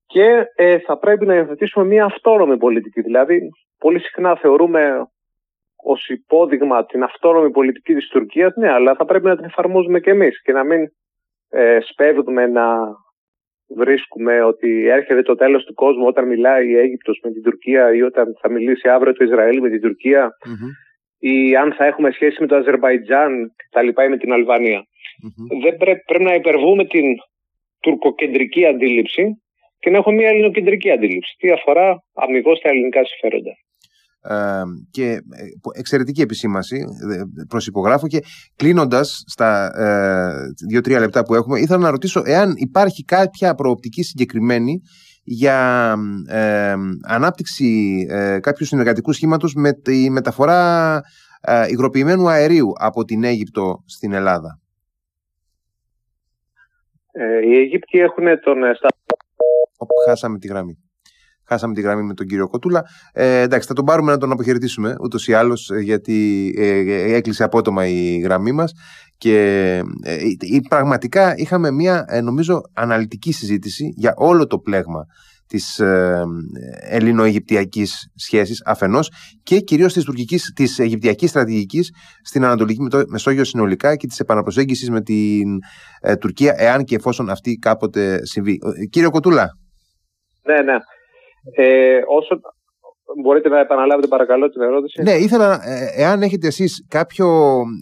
Και 0.06 0.46
ε, 0.56 0.80
θα 0.80 0.98
πρέπει 0.98 1.26
να 1.26 1.36
υιοθετήσουμε 1.36 1.86
μια 1.86 2.06
αυτόνομη 2.06 2.58
πολιτική. 2.58 3.02
Δηλαδή, 3.02 3.50
πολύ 3.78 4.00
συχνά 4.00 4.36
θεωρούμε 4.36 5.08
ως 5.76 6.08
υπόδειγμα 6.08 6.86
την 6.86 7.04
αυτόνομη 7.04 7.52
πολιτική 7.52 7.94
της 7.94 8.08
Τουρκίας, 8.08 8.56
ναι, 8.56 8.72
αλλά 8.72 8.96
θα 8.96 9.06
πρέπει 9.06 9.26
να 9.26 9.36
την 9.36 9.46
εφαρμόζουμε 9.46 10.00
και 10.00 10.10
εμείς 10.10 10.42
και 10.42 10.52
να 10.52 10.64
μην 10.64 10.90
ε, 11.50 11.80
σπέβδουμε 11.82 12.48
να 12.48 12.68
βρίσκουμε 13.76 14.42
ότι 14.42 14.88
έρχεται 14.88 15.22
το 15.22 15.36
τέλος 15.36 15.64
του 15.64 15.74
κόσμου 15.74 16.06
όταν 16.06 16.28
μιλάει 16.28 16.70
η 16.70 16.78
Αίγυπτος 16.78 17.20
με 17.24 17.32
την 17.32 17.44
Τουρκία 17.44 17.94
ή 17.94 18.02
όταν 18.02 18.38
θα 18.42 18.50
μιλήσει 18.50 18.90
αύριο 18.90 19.14
το 19.14 19.24
Ισραήλ 19.24 19.62
με 19.62 19.70
την 19.70 19.82
τουρκια 19.82 20.30
ή 21.20 21.56
αν 21.56 21.74
θα 21.74 21.86
έχουμε 21.86 22.12
σχέση 22.12 22.38
με 22.40 22.48
το 22.48 22.56
Αζερβαϊτζάν 22.56 23.52
τα 23.70 23.82
λοιπά 23.82 24.04
ή 24.04 24.10
με 24.10 24.18
την 24.18 24.34
αλβανια 24.34 24.84
Δεν 25.62 25.78
πρέπει, 25.78 26.02
πρέπει 26.06 26.24
να 26.24 26.34
υπερβούμε 26.34 26.86
την 26.86 27.06
τουρκοκεντρική 27.80 28.66
αντίληψη 28.66 29.24
και 29.80 29.90
να 29.90 29.98
έχουμε 29.98 30.16
μια 30.16 30.30
ελληνοκεντρική 30.30 30.92
αντίληψη. 30.92 31.36
Τι 31.38 31.52
αφορά 31.52 32.04
αμυγός 32.14 32.60
τα 32.60 32.70
ελληνικά 32.70 33.06
συμφέροντα 33.06 33.52
και 34.92 35.12
ε, 35.12 35.20
εξαιρετική 35.74 36.22
επισήμαση 36.22 36.86
προσυπογράφω 37.48 38.08
και 38.08 38.24
κλείνοντας 38.56 39.24
στα 39.28 39.72
ε, 39.78 40.68
δύο-τρία 40.70 41.00
λεπτά 41.00 41.24
που 41.24 41.36
έχουμε 41.36 41.60
ήθελα 41.60 41.80
να 41.80 41.90
ρωτήσω 41.90 42.22
εάν 42.26 42.54
υπάρχει 42.56 43.04
κάποια 43.04 43.56
προοπτική 43.56 44.04
συγκεκριμένη 44.04 44.82
για 45.24 45.96
ε, 46.28 46.74
ανάπτυξη 47.08 48.06
ε, 48.10 48.40
κάποιου 48.40 48.66
συνεργατικού 48.66 49.14
σχήματος 49.14 49.54
με 49.54 49.74
τη 49.74 50.10
μεταφορά 50.10 51.02
ε, 51.42 51.66
υγροποιημένου 51.70 52.30
αερίου 52.30 52.72
από 52.80 53.04
την 53.04 53.24
Αίγυπτο 53.24 53.84
στην 53.86 54.14
Ελλάδα. 54.14 54.60
Ε, 57.12 57.48
οι 57.48 57.58
Αίγυπτοι 57.58 58.00
έχουν 58.00 58.26
τον... 58.44 58.58
Όπου 59.78 59.94
χάσαμε 60.08 60.38
τη 60.38 60.48
γραμμή. 60.48 60.89
Χάσαμε 61.50 61.74
τη 61.74 61.82
γραμμή 61.82 62.04
με 62.04 62.14
τον 62.14 62.26
κύριο 62.26 62.48
Κοτούλα. 62.48 62.84
Ε, 63.14 63.42
εντάξει, 63.42 63.68
θα 63.68 63.74
τον 63.74 63.86
πάρουμε 63.86 64.12
να 64.12 64.18
τον 64.18 64.32
αποχαιρετήσουμε 64.32 64.96
ούτως 65.02 65.28
ή 65.28 65.34
άλλως, 65.34 65.70
ε, 65.70 65.80
γιατί 65.80 66.50
ε, 66.58 66.68
ε, 66.68 67.14
έκλεισε 67.14 67.44
απότομα 67.44 67.88
η 67.88 68.18
γραμμή 68.18 68.52
μας. 68.52 68.72
Και 69.18 69.36
ε, 70.04 70.18
πραγματικά 70.70 71.34
είχαμε 71.36 71.72
μια, 71.72 72.06
νομίζω, 72.24 72.62
αναλυτική 72.74 73.32
συζήτηση 73.32 73.94
για 73.96 74.14
όλο 74.16 74.48
το 74.48 74.60
πλέγμα 74.60 75.06
της 75.48 75.80
ε, 75.80 76.24
ελληνο-αιγυπτιακής 76.80 78.12
σχέσης 78.16 78.62
αφενός 78.66 79.12
και 79.44 79.60
κυρίως 79.60 79.94
της, 79.94 80.04
τουρκικής, 80.04 80.52
της 80.56 80.80
αιγυπτιακής 80.80 81.30
στρατηγικής 81.30 81.92
στην 82.24 82.46
Ανατολική 82.46 82.88
Μεσόγειο 83.08 83.44
συνολικά 83.44 83.96
και 83.96 84.08
της 84.08 84.20
επαναπροσέγγισης 84.20 84.90
με 84.90 85.02
την 85.02 85.60
Τουρκία 86.20 86.54
εάν 86.58 86.84
και 86.84 86.96
εφόσον 86.96 87.30
αυτή 87.30 87.56
κάποτε 87.56 88.26
συμβεί. 88.26 88.60
Κύριο 88.90 89.10
Κοτούλα. 89.10 89.58
Ναι, 90.44 90.62
ναι. 90.62 90.78
Ε, 91.56 92.00
όσο... 92.08 92.40
Μπορείτε 93.24 93.50
να 93.50 93.60
επαναλάβετε 93.60 94.08
παρακαλώ 94.08 94.50
την 94.50 94.62
ερώτηση. 94.62 95.02
Ναι, 95.02 95.12
ήθελα, 95.12 95.54
ε, 95.54 96.02
εάν 96.04 96.22
έχετε 96.22 96.48
εσείς 96.48 96.86
κάποιο, 96.90 97.28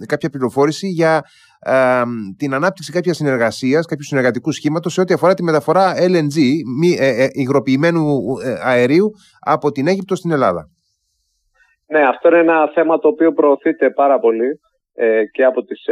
κάποια 0.06 0.30
πληροφόρηση 0.30 0.88
για 0.88 1.22
ε, 1.60 2.02
την 2.38 2.54
ανάπτυξη 2.54 2.92
κάποια 2.92 3.14
συνεργασίας, 3.14 3.86
κάποιου 3.86 4.04
συνεργατικού 4.04 4.52
σχήματος 4.52 4.94
σε 4.94 5.02
ό,τι 5.02 5.14
αφορά 5.14 5.34
τη 5.34 5.44
μεταφορά 5.44 5.94
LNG, 5.94 6.38
μη, 6.80 6.90
ε, 7.00 7.24
ε, 7.24 7.28
υγροποιημένου 7.32 8.04
ε, 8.44 8.56
αερίου, 8.64 9.12
από 9.46 9.72
την 9.72 9.88
Αίγυπτο 9.88 10.16
στην 10.16 10.32
Ελλάδα. 10.32 10.66
Ναι, 11.88 12.08
αυτό 12.08 12.28
είναι 12.28 12.38
ένα 12.38 12.72
θέμα 12.74 13.00
το 13.00 13.08
οποίο 13.08 13.34
προωθείται 13.34 13.90
πάρα 13.90 14.20
πολύ 14.20 14.60
και 15.32 15.44
από 15.44 15.64
τις 15.64 15.86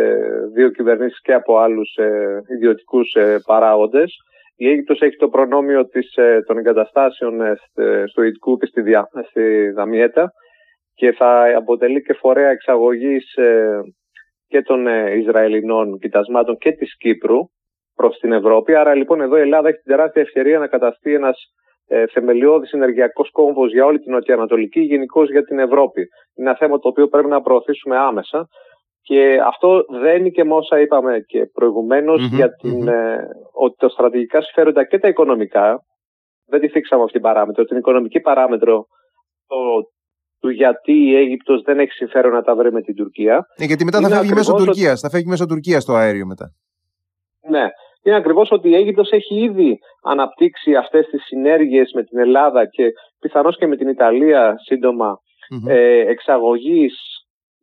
δύο 0.53 0.69
κυβερνήσεις 0.69 1.21
και 1.21 1.33
από 1.33 1.57
άλλους 1.57 1.97
ιδιωτικούς 2.55 3.15
παράγοντες. 3.45 4.15
Η 4.55 4.69
Αίγυπτος 4.69 5.01
έχει 5.01 5.15
το 5.15 5.29
προνόμιο 5.29 5.87
της, 5.87 6.15
ε, 6.15 6.43
των 6.47 6.57
εγκαταστάσεων 6.57 7.41
ε, 7.41 7.55
στο 8.05 8.21
Ιτκού 8.23 8.57
και 8.57 8.65
στη, 8.65 8.81
Δια, 8.81 9.09
στη 9.29 9.69
Δαμιέτα 9.69 10.31
και 10.93 11.11
θα 11.11 11.55
αποτελεί 11.57 12.01
και 12.01 12.13
φορέα 12.13 12.49
εξαγωγής 12.49 13.35
ε, 13.35 13.79
και 14.47 14.61
των 14.61 14.87
Ισραηλινών 15.17 15.99
κοιτασμάτων 15.99 16.57
και 16.57 16.71
της 16.71 16.97
Κύπρου 16.97 17.39
προς 17.95 18.17
την 18.17 18.31
Ευρώπη. 18.31 18.75
Άρα 18.75 18.93
λοιπόν 18.93 19.21
εδώ 19.21 19.37
η 19.37 19.41
Ελλάδα 19.41 19.67
έχει 19.67 19.77
την 19.77 19.91
τεράστια 19.95 20.21
ευκαιρία 20.21 20.59
να 20.59 20.67
καταστεί 20.67 21.13
ένας 21.13 21.37
ε, 21.87 22.05
θεμελιώδης 22.07 22.71
ενεργειακός 22.71 23.31
κόμβος 23.31 23.71
για 23.71 23.85
όλη 23.85 23.99
την 23.99 24.11
Νοτιοανατολική, 24.11 24.79
γενικώς 24.79 25.29
για 25.29 25.43
την 25.43 25.59
Ευρώπη. 25.59 26.01
Είναι 26.35 26.49
ένα 26.49 26.57
θέμα 26.57 26.79
το 26.79 26.87
οποίο 26.87 27.07
πρέπει 27.07 27.27
να 27.27 27.41
προωθήσουμε 27.41 27.97
άμεσα. 27.97 28.47
Και 29.07 29.39
αυτό 29.45 29.85
δένει 30.01 30.31
και 30.31 30.43
με 30.43 30.53
όσα 30.53 30.79
είπαμε 30.79 31.19
και 31.19 31.45
προηγουμενως 31.45 32.27
για 32.27 32.49
την, 32.49 32.87
ε, 32.87 33.27
ότι 33.53 33.75
τα 33.77 33.89
στρατηγικά 33.89 34.41
συμφέροντα 34.41 34.83
και 34.85 34.99
τα 34.99 35.07
οικονομικά, 35.07 35.79
δεν 36.45 36.59
τη 36.59 36.67
θίξαμε 36.67 37.01
αυτή 37.01 37.13
την 37.13 37.21
παράμετρο, 37.21 37.63
την 37.63 37.77
οικονομική 37.77 38.19
παράμετρο 38.19 38.85
το, 39.47 39.55
του 40.39 40.49
γιατί 40.49 40.93
η 40.93 41.15
Αίγυπτος 41.15 41.61
δεν 41.61 41.79
έχει 41.79 41.91
συμφέρον 41.91 42.31
να 42.31 42.41
τα 42.41 42.55
βρει 42.55 42.71
με 42.71 42.81
την 42.81 42.95
Τουρκία. 42.95 43.45
Ε, 43.55 43.65
γιατί 43.65 43.85
μετά 43.85 43.99
θα 44.01 44.09
φεύγει 44.09 44.33
μέσω 44.33 44.53
Τουρκίας, 44.53 44.99
θα 44.99 45.09
φεύγει 45.09 45.27
μέσω 45.27 45.45
Τουρκίας 45.45 45.85
το 45.85 45.93
αέριο 45.93 46.25
μετά. 46.25 46.53
Ναι, 47.49 47.65
είναι 48.03 48.15
ακριβώς 48.15 48.51
ότι 48.51 48.69
η 48.69 48.75
Αίγυπτος 48.75 49.09
έχει 49.09 49.43
ήδη 49.43 49.79
αναπτύξει 50.03 50.75
αυτές 50.75 51.07
τις 51.07 51.23
συνέργειες 51.25 51.91
με 51.93 52.03
την 52.03 52.19
Ελλάδα 52.19 52.65
και 52.65 52.91
πιθανώς 53.19 53.57
και 53.57 53.67
με 53.67 53.75
την 53.75 53.87
Ιταλία 53.87 54.55
σύντομα 54.65 55.09
mm-hmm. 55.11 55.71
ε, 55.71 56.09
εξαγωγής 56.09 56.93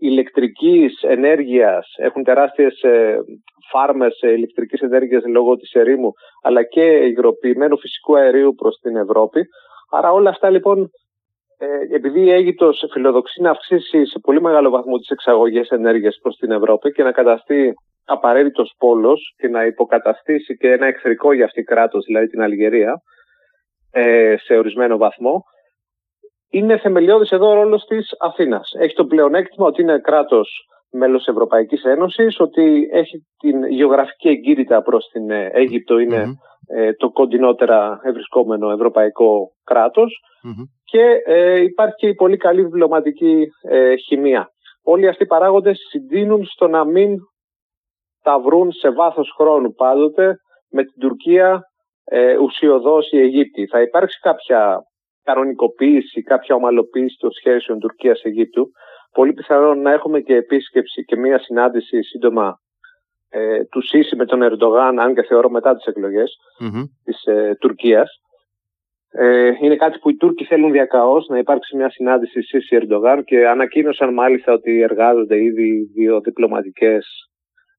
ηλεκτρικής 0.09 1.03
ενέργειας, 1.03 1.87
έχουν 1.97 2.25
τεράστιες 2.25 2.83
ε, 2.83 3.17
φάρμες 3.71 4.21
ηλεκτρικής 4.21 4.81
ενέργειας 4.81 5.23
λόγω 5.27 5.57
της 5.57 5.73
ερήμου, 5.73 6.13
αλλά 6.43 6.63
και 6.63 6.83
υγροποιημένου 6.83 7.79
φυσικού 7.79 8.17
αερίου 8.17 8.55
προς 8.55 8.77
την 8.83 8.97
Ευρώπη. 8.97 9.41
Άρα 9.91 10.13
όλα 10.13 10.31
αυτά 10.31 10.51
λοιπόν, 10.51 10.91
ε, 11.59 11.95
επειδή 11.95 12.21
η 12.21 12.31
Αίγυπτος 12.31 12.85
φιλοδοξεί 12.93 13.43
να 13.43 13.51
αυξήσει 13.51 14.07
σε 14.07 14.19
πολύ 14.23 14.41
μεγάλο 14.41 14.71
βαθμό 14.71 14.97
τις 14.99 15.09
εξαγωγές 15.09 15.69
ενέργειας 15.69 16.19
προς 16.23 16.37
την 16.37 16.51
Ευρώπη 16.51 16.93
και 16.93 17.03
να 17.03 17.13
καταστεί 17.13 17.73
απαραίτητος 18.05 18.75
πόλος 18.79 19.35
και 19.37 19.49
να 19.49 19.65
υποκαταστήσει 19.65 20.57
και 20.57 20.71
ένα 20.71 20.87
εχθρικό 20.87 21.33
για 21.33 21.45
αυτή 21.45 21.63
κράτος, 21.63 22.05
δηλαδή 22.05 22.27
την 22.27 22.43
Αλγερία, 22.43 22.95
ε, 23.91 24.35
σε 24.39 24.57
ορισμένο 24.57 24.97
βαθμό, 24.97 25.45
είναι 26.53 26.79
θεμελιώδης 26.79 27.31
εδώ 27.31 27.49
ο 27.49 27.55
ρόλος 27.55 27.85
της 27.85 28.15
Αθήνας. 28.19 28.73
Έχει 28.79 28.95
το 28.95 29.05
πλεονέκτημα 29.05 29.67
ότι 29.67 29.83
είναι 29.83 29.99
κράτος 29.99 30.67
μέλος 30.91 31.27
Ευρωπαϊκής 31.27 31.85
Ένωσης, 31.85 32.41
ότι 32.41 32.89
έχει 32.93 33.27
την 33.39 33.65
γεωγραφική 33.65 34.29
εγκύτητα 34.29 34.83
προς 34.83 35.07
την 35.13 35.31
ε, 35.31 35.51
Αίγυπτο, 35.53 35.97
ε, 36.67 36.93
το 36.93 37.11
κοντινότερα 37.11 38.01
ευρισκόμενο 38.03 38.71
ευρωπαϊκό 38.71 39.49
και 40.85 41.21
ε, 41.25 41.61
υπάρχει 41.61 41.95
και 41.95 42.07
η 42.07 42.15
πολύ 42.15 42.37
καλή 42.37 42.63
διπλωματική 42.63 43.47
ε, 43.69 43.97
χημεία. 43.97 44.49
Όλοι 44.85 45.09
αυτοί 45.09 45.23
οι 45.23 45.27
παράγοντες 45.27 45.79
συντείνουν 45.91 46.45
στο 46.45 46.69
να 46.69 46.85
μην 46.85 47.17
τα 48.23 48.41
βρουν 48.41 48.73
σε 48.73 48.91
βάθος 48.91 49.35
χρόνου 49.37 49.73
πάντοτε 49.73 50.37
με 50.71 50.83
την 50.83 51.01
Τουρκία 51.01 51.61
ε, 52.05 52.37
ουσιοδός 52.37 53.11
η 53.11 53.19
Αιγύπτη. 53.19 53.67
Θα 53.67 53.81
υπάρξει 53.83 54.19
κάποια 54.21 54.81
κανονικοποίηση, 55.25 56.23
κάποια 56.23 56.55
ομαλοποίηση 56.55 57.17
των 57.19 57.31
σχέσεων 57.31 57.79
Τουρκίας-Αιγύπτου. 57.79 58.71
Πολύ 59.13 59.33
πιθανόν 59.33 59.81
να 59.81 59.93
έχουμε 59.93 60.21
και 60.21 60.35
επίσκεψη 60.35 61.05
και 61.05 61.17
μία 61.17 61.39
συνάντηση 61.39 62.03
σύντομα 62.03 62.59
ε, 63.29 63.65
του 63.65 63.83
Σίση 63.83 64.17
με 64.17 64.25
τον 64.25 64.43
Ερντογάν, 64.43 65.01
αν 65.01 65.15
και 65.15 65.23
θεωρώ 65.23 65.51
μετά 65.51 65.75
τις 65.75 65.85
εκλογες 65.85 66.37
mm 66.61 66.83
της 67.05 67.25
ε, 67.25 67.57
Τουρκίας. 67.61 68.11
Ε, 69.15 69.51
είναι 69.61 69.77
κάτι 69.77 69.99
που 69.99 70.11
οι 70.11 70.17
Τούρκοι 70.17 70.45
θέλουν 70.45 70.73
διακαώς 70.73 71.27
να 71.29 71.39
υπάρξει 71.39 71.77
μια 71.77 71.91
συνάντηση 71.91 72.43
Σίση 72.43 72.77
Ερντογάν 72.77 73.25
και 73.25 73.49
ανακοίνωσαν 73.49 74.13
μάλιστα 74.13 74.53
ότι 74.53 74.81
εργάζονται 74.81 75.43
ήδη 75.43 75.91
δύο 75.95 76.21
διπλωματικές 76.21 77.07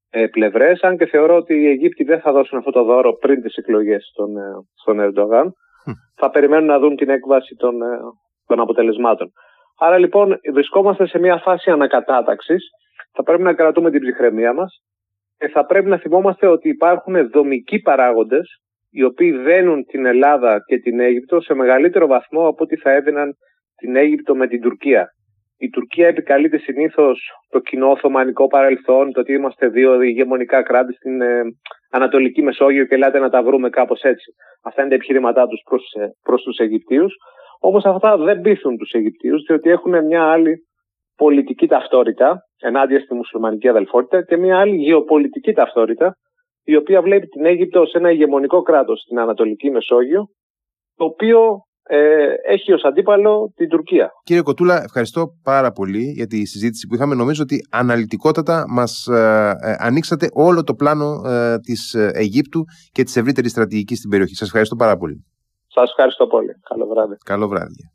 ε, 0.09 0.27
πλευρές, 0.27 0.81
αν 0.81 0.97
και 0.97 1.05
θεωρώ 1.05 1.35
ότι 1.35 1.53
οι 1.53 1.67
Αιγύπτιοι 1.67 2.05
δεν 2.05 2.19
θα 2.19 2.31
δώσουν 2.31 2.57
αυτό 2.57 2.71
το 2.71 2.83
δώρο 2.83 3.13
πριν 3.13 3.41
τις 3.41 3.55
εκλογές 3.55 4.09
στον, 4.11 4.37
ε, 4.37 4.41
στον 4.73 4.99
Ερντογάν. 4.99 5.53
Θα 6.15 6.29
περιμένουν 6.29 6.65
να 6.65 6.79
δουν 6.79 6.95
την 6.95 7.09
έκβαση 7.09 7.55
των, 7.55 7.81
ε, 7.81 7.97
των 8.45 8.59
αποτελεσμάτων. 8.59 9.31
Άρα 9.79 9.97
λοιπόν 9.97 10.39
βρισκόμαστε 10.53 11.07
σε 11.07 11.19
μια 11.19 11.37
φάση 11.37 11.71
ανακατάταξης. 11.71 12.69
Θα 13.11 13.23
πρέπει 13.23 13.43
να 13.43 13.53
κρατούμε 13.53 13.91
την 13.91 14.01
ψυχραιμία 14.01 14.53
μας 14.53 14.83
και 15.37 15.47
θα 15.47 15.65
πρέπει 15.65 15.89
να 15.89 15.97
θυμόμαστε 15.97 16.47
ότι 16.47 16.69
υπάρχουν 16.69 17.29
δομικοί 17.29 17.79
παράγοντες 17.79 18.61
οι 18.91 19.03
οποίοι 19.03 19.31
δένουν 19.31 19.85
την 19.85 20.05
Ελλάδα 20.05 20.63
και 20.65 20.77
την 20.77 20.99
Αίγυπτο 20.99 21.41
σε 21.41 21.53
μεγαλύτερο 21.53 22.07
βαθμό 22.07 22.47
από 22.47 22.63
ό,τι 22.63 22.75
θα 22.75 22.91
έδιναν 22.91 23.33
την 23.75 23.95
Αίγυπτο 23.95 24.35
με 24.35 24.47
την 24.47 24.61
Τουρκία. 24.61 25.07
Η 25.57 25.69
Τουρκία 25.69 26.07
επικαλείται 26.07 26.57
συνήθως 26.57 27.29
το 27.49 27.59
κοινό 27.59 27.91
Οθωμανικό 27.91 28.47
παρελθόν, 28.47 29.11
το 29.11 29.19
ότι 29.19 29.33
είμαστε 29.33 29.67
δύο 29.67 30.01
ηγεμονικά 30.01 30.63
κράτη 30.63 30.93
στην 30.93 31.21
ε, 31.21 31.41
Ανατολική 31.97 32.41
Μεσόγειο 32.41 32.85
και 32.85 32.95
ελάτε 32.95 33.19
να 33.19 33.29
τα 33.29 33.43
βρούμε 33.43 33.69
κάπως 33.69 34.01
έτσι. 34.01 34.31
Αυτά 34.63 34.81
είναι 34.81 34.89
τα 34.89 34.95
επιχειρήματά 34.95 35.47
τους 35.47 35.61
προς 36.23 36.43
τους 36.43 36.57
Αιγυπτίους. 36.57 37.13
Όμως 37.59 37.85
αυτά 37.85 38.17
δεν 38.17 38.41
πείθουν 38.41 38.77
τους 38.77 38.91
Αιγυπτίους, 38.91 39.43
διότι 39.47 39.69
έχουν 39.69 40.05
μια 40.05 40.23
άλλη 40.23 40.57
πολιτική 41.15 41.67
ταυτότητα 41.67 42.41
ενάντια 42.61 42.99
στη 42.99 43.13
μουσουλμανική 43.13 43.67
αδελφότητα 43.67 44.23
και 44.23 44.37
μια 44.37 44.59
άλλη 44.59 44.75
γεωπολιτική 44.75 45.53
ταυτότητα, 45.53 46.15
η 46.63 46.75
οποία 46.75 47.01
βλέπει 47.01 47.27
την 47.27 47.45
Αίγυπτο 47.45 47.79
ως 47.79 47.93
ένα 47.93 48.11
ηγεμονικό 48.11 48.61
κράτος 48.61 48.99
στην 48.99 49.19
Ανατολική 49.19 49.69
Μεσόγειο, 49.69 50.25
το 50.95 51.05
οποίο 51.05 51.57
ε, 51.83 52.33
έχει 52.47 52.73
ως 52.73 52.83
αντίπαλο 52.83 53.51
την 53.55 53.69
Τουρκία. 53.69 54.11
Κύριε 54.23 54.41
Κοτούλα, 54.41 54.83
ευχαριστώ 54.83 55.33
πάρα 55.43 55.71
πολύ 55.71 56.11
για 56.15 56.27
τη 56.27 56.45
συζήτηση 56.45 56.87
που 56.87 56.95
είχαμε. 56.95 57.15
Νομίζω 57.15 57.43
ότι 57.43 57.67
αναλυτικότατα 57.71 58.65
μας 58.67 59.07
ε, 59.07 59.55
ε 59.61 59.75
ανοίξατε 59.79 60.27
όλο 60.33 60.63
το 60.63 60.73
πλάνο 60.73 61.21
ε, 61.25 61.59
της 61.59 61.93
ε, 61.93 62.11
Αιγύπτου 62.13 62.65
και 62.91 63.03
της 63.03 63.15
ευρύτερης 63.15 63.51
στρατηγικής 63.51 63.97
στην 63.97 64.09
περιοχή. 64.09 64.35
Σας 64.35 64.47
ευχαριστώ 64.47 64.75
πάρα 64.75 64.97
πολύ. 64.97 65.25
Σας 65.67 65.89
ευχαριστώ 65.89 66.27
πολύ. 66.27 66.53
Καλό 66.69 66.87
βράδυ. 66.87 67.15
Καλό 67.25 67.47
βράδυ. 67.47 67.91